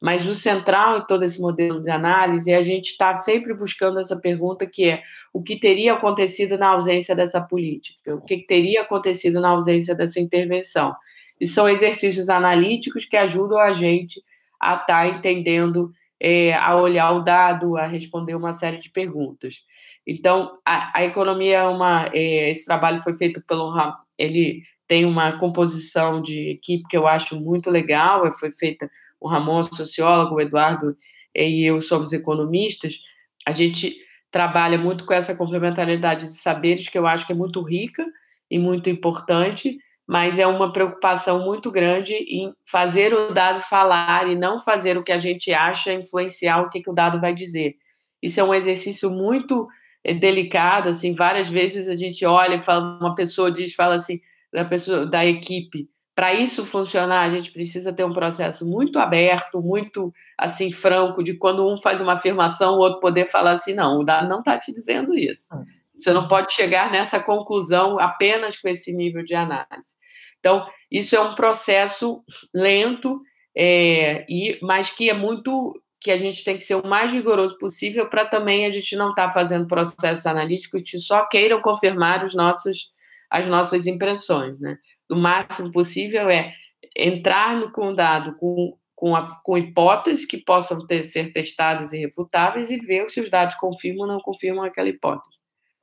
Mas 0.00 0.26
o 0.26 0.34
central 0.34 0.98
em 0.98 1.06
todo 1.06 1.24
esse 1.24 1.40
modelo 1.40 1.80
de 1.80 1.90
análise 1.90 2.50
é 2.50 2.56
a 2.56 2.62
gente 2.62 2.90
estar 2.90 3.16
sempre 3.18 3.54
buscando 3.54 3.98
essa 3.98 4.20
pergunta 4.20 4.66
que 4.66 4.84
é 4.84 5.02
o 5.32 5.42
que 5.42 5.58
teria 5.58 5.94
acontecido 5.94 6.58
na 6.58 6.68
ausência 6.68 7.16
dessa 7.16 7.40
política, 7.40 8.14
o 8.14 8.20
que 8.20 8.46
teria 8.46 8.82
acontecido 8.82 9.40
na 9.40 9.50
ausência 9.50 9.94
dessa 9.94 10.20
intervenção. 10.20 10.92
E 11.40 11.46
são 11.46 11.68
exercícios 11.68 12.28
analíticos 12.28 13.04
que 13.04 13.16
ajudam 13.16 13.58
a 13.58 13.72
gente 13.72 14.22
a 14.60 14.74
estar 14.74 14.86
tá 14.86 15.08
entendendo, 15.08 15.92
é, 16.20 16.54
a 16.54 16.76
olhar 16.76 17.12
o 17.12 17.22
dado, 17.22 17.76
a 17.76 17.86
responder 17.86 18.34
uma 18.34 18.52
série 18.52 18.78
de 18.78 18.90
perguntas. 18.90 19.62
Então, 20.06 20.58
a, 20.64 20.98
a 20.98 21.04
economia 21.04 21.58
é 21.58 21.66
uma. 21.66 22.10
É, 22.12 22.50
esse 22.50 22.64
trabalho 22.64 23.00
foi 23.00 23.16
feito 23.16 23.42
pelo. 23.46 23.72
Ele 24.16 24.62
tem 24.88 25.04
uma 25.04 25.36
composição 25.36 26.22
de 26.22 26.50
equipe 26.50 26.88
que 26.88 26.96
eu 26.96 27.06
acho 27.06 27.38
muito 27.38 27.70
legal. 27.70 28.32
Foi 28.34 28.52
feita 28.52 28.88
o 29.20 29.28
Ramon, 29.28 29.62
sociólogo, 29.64 30.36
o 30.36 30.40
Eduardo 30.40 30.96
e 31.34 31.68
eu 31.68 31.80
somos 31.80 32.12
economistas. 32.12 33.00
A 33.44 33.52
gente 33.52 33.96
trabalha 34.30 34.78
muito 34.78 35.04
com 35.04 35.12
essa 35.12 35.34
complementariedade 35.34 36.26
de 36.26 36.36
saberes 36.36 36.88
que 36.88 36.98
eu 36.98 37.06
acho 37.06 37.26
que 37.26 37.32
é 37.32 37.36
muito 37.36 37.62
rica 37.62 38.04
e 38.50 38.58
muito 38.58 38.88
importante 38.88 39.78
mas 40.06 40.38
é 40.38 40.46
uma 40.46 40.72
preocupação 40.72 41.44
muito 41.44 41.70
grande 41.70 42.14
em 42.14 42.52
fazer 42.64 43.12
o 43.12 43.32
dado 43.32 43.60
falar 43.60 44.28
e 44.28 44.36
não 44.36 44.58
fazer 44.58 44.96
o 44.96 45.02
que 45.02 45.12
a 45.12 45.18
gente 45.18 45.52
acha 45.52 45.92
influenciar 45.92 46.62
o 46.62 46.70
que, 46.70 46.80
que 46.80 46.90
o 46.90 46.94
dado 46.94 47.20
vai 47.20 47.34
dizer. 47.34 47.74
Isso 48.22 48.38
é 48.38 48.44
um 48.44 48.54
exercício 48.54 49.10
muito 49.10 49.66
eh, 50.04 50.14
delicado, 50.14 50.88
assim, 50.88 51.14
várias 51.14 51.48
vezes 51.48 51.88
a 51.88 51.96
gente 51.96 52.24
olha 52.24 52.56
e 52.56 52.60
fala, 52.60 52.98
uma 53.00 53.14
pessoa 53.14 53.50
diz, 53.50 53.74
fala 53.74 53.96
assim, 53.96 54.20
da 54.52 54.64
pessoa 54.64 55.06
da 55.06 55.26
equipe, 55.26 55.88
para 56.16 56.32
isso 56.32 56.64
funcionar, 56.64 57.24
a 57.24 57.30
gente 57.30 57.52
precisa 57.52 57.92
ter 57.92 58.02
um 58.02 58.12
processo 58.12 58.66
muito 58.66 58.98
aberto, 58.98 59.60
muito 59.60 60.10
assim 60.38 60.72
franco, 60.72 61.22
de 61.22 61.34
quando 61.34 61.70
um 61.70 61.76
faz 61.76 62.00
uma 62.00 62.14
afirmação, 62.14 62.76
o 62.76 62.78
outro 62.78 63.00
poder 63.00 63.26
falar 63.26 63.52
assim, 63.52 63.74
não, 63.74 64.00
o 64.00 64.04
dado 64.04 64.26
não 64.26 64.38
está 64.38 64.58
te 64.58 64.72
dizendo 64.72 65.14
isso. 65.14 65.54
Você 65.98 66.12
não 66.12 66.28
pode 66.28 66.52
chegar 66.52 66.90
nessa 66.90 67.18
conclusão 67.20 67.98
apenas 67.98 68.60
com 68.60 68.68
esse 68.68 68.92
nível 68.92 69.24
de 69.24 69.34
análise. 69.34 69.96
Então, 70.38 70.66
isso 70.90 71.16
é 71.16 71.20
um 71.20 71.34
processo 71.34 72.22
lento, 72.54 73.20
é, 73.56 74.24
e, 74.28 74.58
mas 74.62 74.90
que 74.90 75.08
é 75.08 75.14
muito 75.14 75.72
que 76.00 76.10
a 76.10 76.16
gente 76.16 76.44
tem 76.44 76.56
que 76.56 76.62
ser 76.62 76.76
o 76.76 76.86
mais 76.86 77.10
rigoroso 77.10 77.58
possível 77.58 78.08
para 78.08 78.24
também 78.26 78.64
a 78.64 78.70
gente 78.70 78.94
não 78.94 79.10
estar 79.10 79.28
tá 79.28 79.32
fazendo 79.32 79.66
processos 79.66 80.26
analíticos 80.26 80.82
que 80.88 80.98
só 80.98 81.26
queiram 81.26 81.60
confirmar 81.60 82.22
os 82.22 82.34
nossos, 82.34 82.92
as 83.30 83.48
nossas 83.48 83.86
impressões. 83.86 84.56
Né? 84.60 84.76
O 85.10 85.16
máximo 85.16 85.72
possível 85.72 86.30
é 86.30 86.52
entrar 86.96 87.56
no 87.56 87.72
condado 87.72 88.36
com, 88.36 88.76
com, 88.94 89.16
a, 89.16 89.40
com 89.42 89.58
hipóteses 89.58 90.24
que 90.24 90.36
possam 90.36 90.86
ter, 90.86 91.02
ser 91.02 91.32
testadas 91.32 91.92
e 91.92 91.98
refutáveis 91.98 92.70
e 92.70 92.76
ver 92.76 93.08
se 93.10 93.20
os 93.20 93.30
dados 93.30 93.56
confirmam 93.56 94.06
ou 94.06 94.14
não 94.14 94.20
confirmam 94.20 94.64
aquela 94.64 94.88
hipótese. 94.88 95.35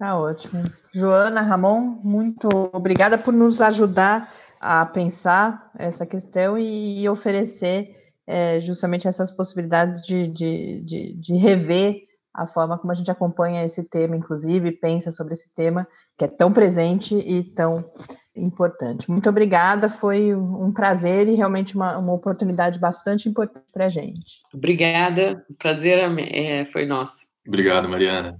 Tá 0.03 0.19
ótimo. 0.19 0.61
Joana, 0.93 1.39
Ramon, 1.39 1.97
muito 2.03 2.49
obrigada 2.73 3.17
por 3.17 3.33
nos 3.33 3.61
ajudar 3.61 4.33
a 4.59 4.85
pensar 4.85 5.71
essa 5.79 6.05
questão 6.05 6.59
e 6.59 7.07
oferecer 7.07 7.95
é, 8.27 8.59
justamente 8.59 9.07
essas 9.07 9.31
possibilidades 9.31 10.01
de, 10.01 10.27
de, 10.27 10.81
de, 10.81 11.13
de, 11.13 11.35
rever 11.37 12.01
a 12.33 12.45
forma 12.45 12.77
como 12.77 12.91
a 12.91 12.95
gente 12.95 13.09
acompanha 13.09 13.63
esse 13.63 13.81
tema, 13.85 14.17
inclusive, 14.17 14.73
pensa 14.73 15.09
sobre 15.09 15.31
esse 15.31 15.53
tema, 15.55 15.87
que 16.17 16.25
é 16.25 16.27
tão 16.27 16.51
presente 16.51 17.15
e 17.15 17.41
tão 17.41 17.89
importante. 18.35 19.09
Muito 19.09 19.29
obrigada, 19.29 19.89
foi 19.89 20.35
um 20.35 20.73
prazer 20.73 21.29
e 21.29 21.35
realmente 21.35 21.77
uma, 21.77 21.97
uma 21.97 22.11
oportunidade 22.11 22.77
bastante 22.77 23.29
importante 23.29 23.67
para 23.71 23.85
a 23.85 23.89
gente. 23.89 24.41
Obrigada, 24.53 25.45
o 25.49 25.55
prazer 25.55 25.97
é, 26.19 26.65
foi 26.65 26.85
nosso. 26.85 27.31
Obrigado, 27.47 27.87
Mariana. 27.87 28.37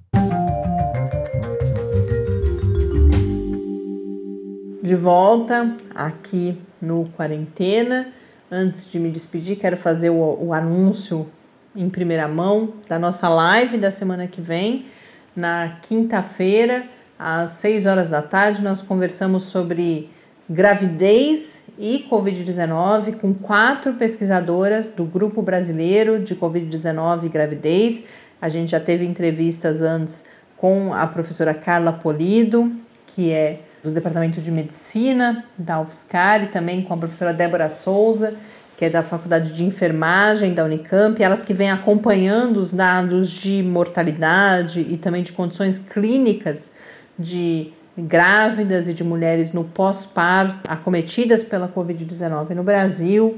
De 4.83 4.95
volta 4.95 5.77
aqui 5.95 6.61
no 6.81 7.05
Quarentena. 7.15 8.09
Antes 8.51 8.91
de 8.91 8.99
me 8.99 9.09
despedir, 9.09 9.55
quero 9.55 9.77
fazer 9.77 10.09
o, 10.09 10.47
o 10.47 10.51
anúncio 10.51 11.29
em 11.73 11.89
primeira 11.89 12.27
mão 12.27 12.73
da 12.89 12.99
nossa 12.99 13.29
live 13.29 13.77
da 13.77 13.89
semana 13.89 14.27
que 14.27 14.41
vem. 14.41 14.85
Na 15.33 15.77
quinta-feira, 15.81 16.83
às 17.17 17.51
6 17.51 17.85
horas 17.85 18.09
da 18.09 18.21
tarde, 18.21 18.61
nós 18.61 18.81
conversamos 18.81 19.43
sobre 19.43 20.09
gravidez 20.49 21.63
e 21.79 22.05
Covid-19 22.11 23.15
com 23.21 23.33
quatro 23.33 23.93
pesquisadoras 23.93 24.89
do 24.89 25.05
Grupo 25.05 25.41
Brasileiro 25.41 26.21
de 26.21 26.35
Covid-19 26.35 27.23
e 27.23 27.29
Gravidez. 27.29 28.03
A 28.41 28.49
gente 28.49 28.71
já 28.71 28.81
teve 28.81 29.05
entrevistas 29.05 29.81
antes 29.81 30.25
com 30.57 30.93
a 30.93 31.07
professora 31.07 31.53
Carla 31.53 31.93
Polido, 31.93 32.69
que 33.07 33.31
é 33.31 33.61
do 33.83 33.91
Departamento 33.91 34.39
de 34.39 34.49
Medicina 34.49 35.43
da 35.57 35.81
UFSCar 35.81 36.43
e 36.43 36.47
também 36.47 36.81
com 36.81 36.93
a 36.93 36.97
professora 36.97 37.33
Débora 37.33 37.69
Souza, 37.69 38.33
que 38.77 38.85
é 38.85 38.89
da 38.89 39.03
Faculdade 39.03 39.51
de 39.51 39.63
Enfermagem 39.65 40.53
da 40.53 40.63
Unicamp, 40.63 41.21
elas 41.21 41.43
que 41.43 41.53
vêm 41.53 41.69
acompanhando 41.69 42.57
os 42.57 42.71
dados 42.71 43.29
de 43.29 43.61
mortalidade 43.61 44.79
e 44.81 44.97
também 44.97 45.21
de 45.21 45.33
condições 45.33 45.77
clínicas 45.77 46.71
de 47.19 47.73
grávidas 47.97 48.87
e 48.87 48.93
de 48.93 49.03
mulheres 49.03 49.51
no 49.51 49.63
pós-parto 49.63 50.71
acometidas 50.71 51.43
pela 51.43 51.67
Covid-19 51.67 52.51
no 52.51 52.63
Brasil. 52.63 53.37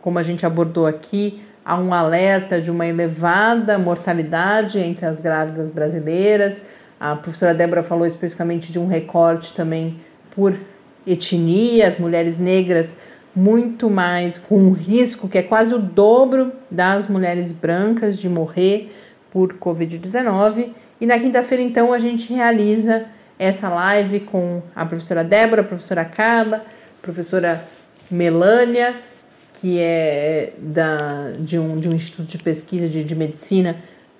Como 0.00 0.18
a 0.18 0.22
gente 0.22 0.44
abordou 0.44 0.86
aqui, 0.86 1.42
há 1.64 1.78
um 1.78 1.94
alerta 1.94 2.60
de 2.60 2.70
uma 2.70 2.86
elevada 2.86 3.78
mortalidade 3.78 4.78
entre 4.78 5.06
as 5.06 5.20
grávidas 5.20 5.70
brasileiras, 5.70 6.64
a 7.00 7.14
professora 7.14 7.54
Débora 7.54 7.82
falou 7.82 8.06
especificamente 8.06 8.72
de 8.72 8.78
um 8.78 8.86
recorte 8.86 9.54
também 9.54 9.98
por 10.30 10.58
etnia, 11.06 11.86
as 11.86 11.98
mulheres 11.98 12.38
negras 12.38 12.96
muito 13.34 13.88
mais 13.88 14.36
com 14.36 14.58
um 14.58 14.72
risco 14.72 15.28
que 15.28 15.38
é 15.38 15.42
quase 15.42 15.72
o 15.72 15.78
dobro 15.78 16.52
das 16.70 17.06
mulheres 17.06 17.52
brancas 17.52 18.18
de 18.18 18.28
morrer 18.28 18.92
por 19.30 19.54
Covid-19. 19.54 20.70
E 21.00 21.06
na 21.06 21.18
quinta-feira, 21.18 21.62
então, 21.62 21.92
a 21.92 21.98
gente 21.98 22.32
realiza 22.32 23.06
essa 23.38 23.68
live 23.68 24.20
com 24.20 24.62
a 24.74 24.84
professora 24.84 25.22
Débora, 25.22 25.62
a 25.62 25.64
professora 25.64 26.04
Carla, 26.04 26.64
a 26.98 27.02
professora 27.02 27.64
Melânia, 28.10 28.96
que 29.52 29.78
é 29.78 30.52
da, 30.58 31.32
de, 31.38 31.58
um, 31.58 31.78
de 31.78 31.88
um 31.88 31.92
instituto 31.92 32.26
de 32.26 32.38
pesquisa 32.38 32.88
de, 32.88 33.04
de 33.04 33.14
medicina 33.14 33.76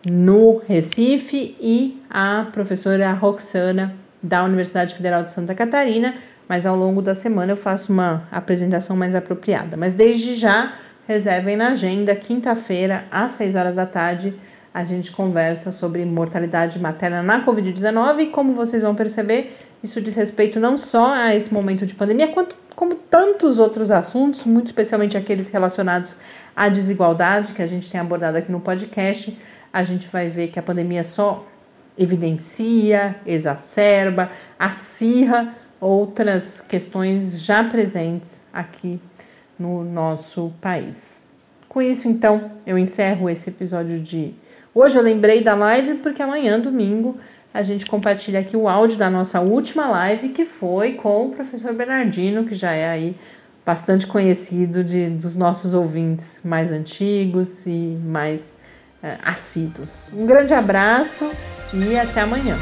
no 0.06 0.60
Recife 0.66 1.56
e 1.60 1.96
a 2.08 2.46
professora 2.52 3.12
Roxana 3.12 3.94
da 4.22 4.44
Universidade 4.44 4.94
Federal 4.94 5.22
de 5.22 5.30
Santa 5.30 5.54
Catarina, 5.54 6.14
mas 6.48 6.66
ao 6.66 6.76
longo 6.76 7.02
da 7.02 7.14
semana 7.14 7.52
eu 7.52 7.56
faço 7.56 7.92
uma 7.92 8.26
apresentação 8.30 8.96
mais 8.96 9.14
apropriada. 9.14 9.76
Mas 9.76 9.94
desde 9.94 10.34
já, 10.34 10.72
reservem 11.06 11.56
na 11.56 11.68
agenda, 11.68 12.14
quinta-feira, 12.14 13.04
às 13.10 13.32
6 13.32 13.54
horas 13.54 13.76
da 13.76 13.86
tarde, 13.86 14.34
a 14.72 14.84
gente 14.84 15.10
conversa 15.10 15.72
sobre 15.72 16.04
mortalidade 16.04 16.78
materna 16.78 17.22
na 17.22 17.44
Covid-19 17.44 18.20
e 18.20 18.26
como 18.26 18.54
vocês 18.54 18.82
vão 18.82 18.94
perceber, 18.94 19.52
isso 19.82 20.00
diz 20.00 20.14
respeito 20.14 20.60
não 20.60 20.78
só 20.78 21.12
a 21.14 21.34
esse 21.34 21.52
momento 21.52 21.86
de 21.86 21.94
pandemia, 21.94 22.28
quanto 22.28 22.56
como 22.74 22.94
tantos 22.94 23.58
outros 23.58 23.90
assuntos, 23.90 24.44
muito 24.44 24.66
especialmente 24.66 25.16
aqueles 25.16 25.48
relacionados 25.48 26.16
à 26.54 26.68
desigualdade 26.68 27.52
que 27.52 27.62
a 27.62 27.66
gente 27.66 27.90
tem 27.90 28.00
abordado 28.00 28.38
aqui 28.38 28.52
no 28.52 28.60
podcast 28.60 29.36
a 29.72 29.82
gente 29.82 30.08
vai 30.08 30.28
ver 30.28 30.48
que 30.48 30.58
a 30.58 30.62
pandemia 30.62 31.04
só 31.04 31.46
evidencia, 31.96 33.16
exacerba, 33.26 34.30
acirra 34.58 35.54
outras 35.80 36.60
questões 36.60 37.44
já 37.44 37.62
presentes 37.64 38.42
aqui 38.52 39.00
no 39.58 39.84
nosso 39.84 40.52
país. 40.60 41.22
Com 41.68 41.82
isso, 41.82 42.08
então, 42.08 42.52
eu 42.66 42.78
encerro 42.78 43.28
esse 43.28 43.50
episódio 43.50 44.00
de 44.00 44.34
hoje. 44.74 44.96
Eu 44.96 45.02
lembrei 45.02 45.42
da 45.42 45.54
live 45.54 45.96
porque 45.96 46.22
amanhã, 46.22 46.58
domingo, 46.58 47.16
a 47.52 47.62
gente 47.62 47.86
compartilha 47.86 48.40
aqui 48.40 48.56
o 48.56 48.68
áudio 48.68 48.96
da 48.96 49.10
nossa 49.10 49.40
última 49.40 49.88
live, 49.88 50.30
que 50.30 50.44
foi 50.44 50.92
com 50.92 51.26
o 51.26 51.30
professor 51.30 51.72
Bernardino, 51.74 52.44
que 52.44 52.54
já 52.54 52.72
é 52.72 52.88
aí 52.88 53.16
bastante 53.66 54.06
conhecido 54.06 54.82
de, 54.82 55.10
dos 55.10 55.36
nossos 55.36 55.74
ouvintes 55.74 56.40
mais 56.44 56.70
antigos 56.70 57.66
e 57.66 57.98
mais 58.02 58.54
assíduos. 59.22 60.10
Um 60.12 60.26
grande 60.26 60.54
abraço 60.54 61.30
e 61.72 61.96
até 61.96 62.20
amanhã. 62.20 62.58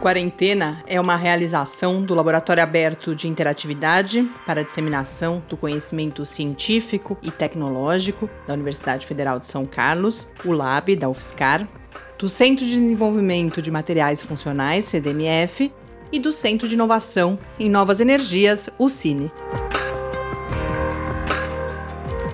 Quarentena 0.00 0.82
é 0.86 1.00
uma 1.00 1.16
realização 1.16 2.02
do 2.02 2.14
Laboratório 2.14 2.62
Aberto 2.62 3.14
de 3.14 3.26
Interatividade 3.26 4.30
para 4.44 4.62
Disseminação 4.62 5.42
do 5.48 5.56
Conhecimento 5.56 6.26
Científico 6.26 7.16
e 7.22 7.30
Tecnológico 7.30 8.28
da 8.46 8.52
Universidade 8.52 9.06
Federal 9.06 9.40
de 9.40 9.46
São 9.46 9.64
Carlos, 9.64 10.28
o 10.44 10.52
LAB 10.52 10.94
da 10.94 11.08
UFSCar, 11.08 11.66
do 12.18 12.28
Centro 12.28 12.66
de 12.66 12.72
Desenvolvimento 12.72 13.62
de 13.62 13.70
Materiais 13.70 14.22
Funcionais, 14.22 14.84
CDMF, 14.84 15.72
e 16.12 16.20
do 16.20 16.30
Centro 16.30 16.68
de 16.68 16.74
Inovação 16.74 17.38
em 17.58 17.70
Novas 17.70 17.98
Energias, 17.98 18.68
o 18.78 18.90
CINE. 18.90 19.32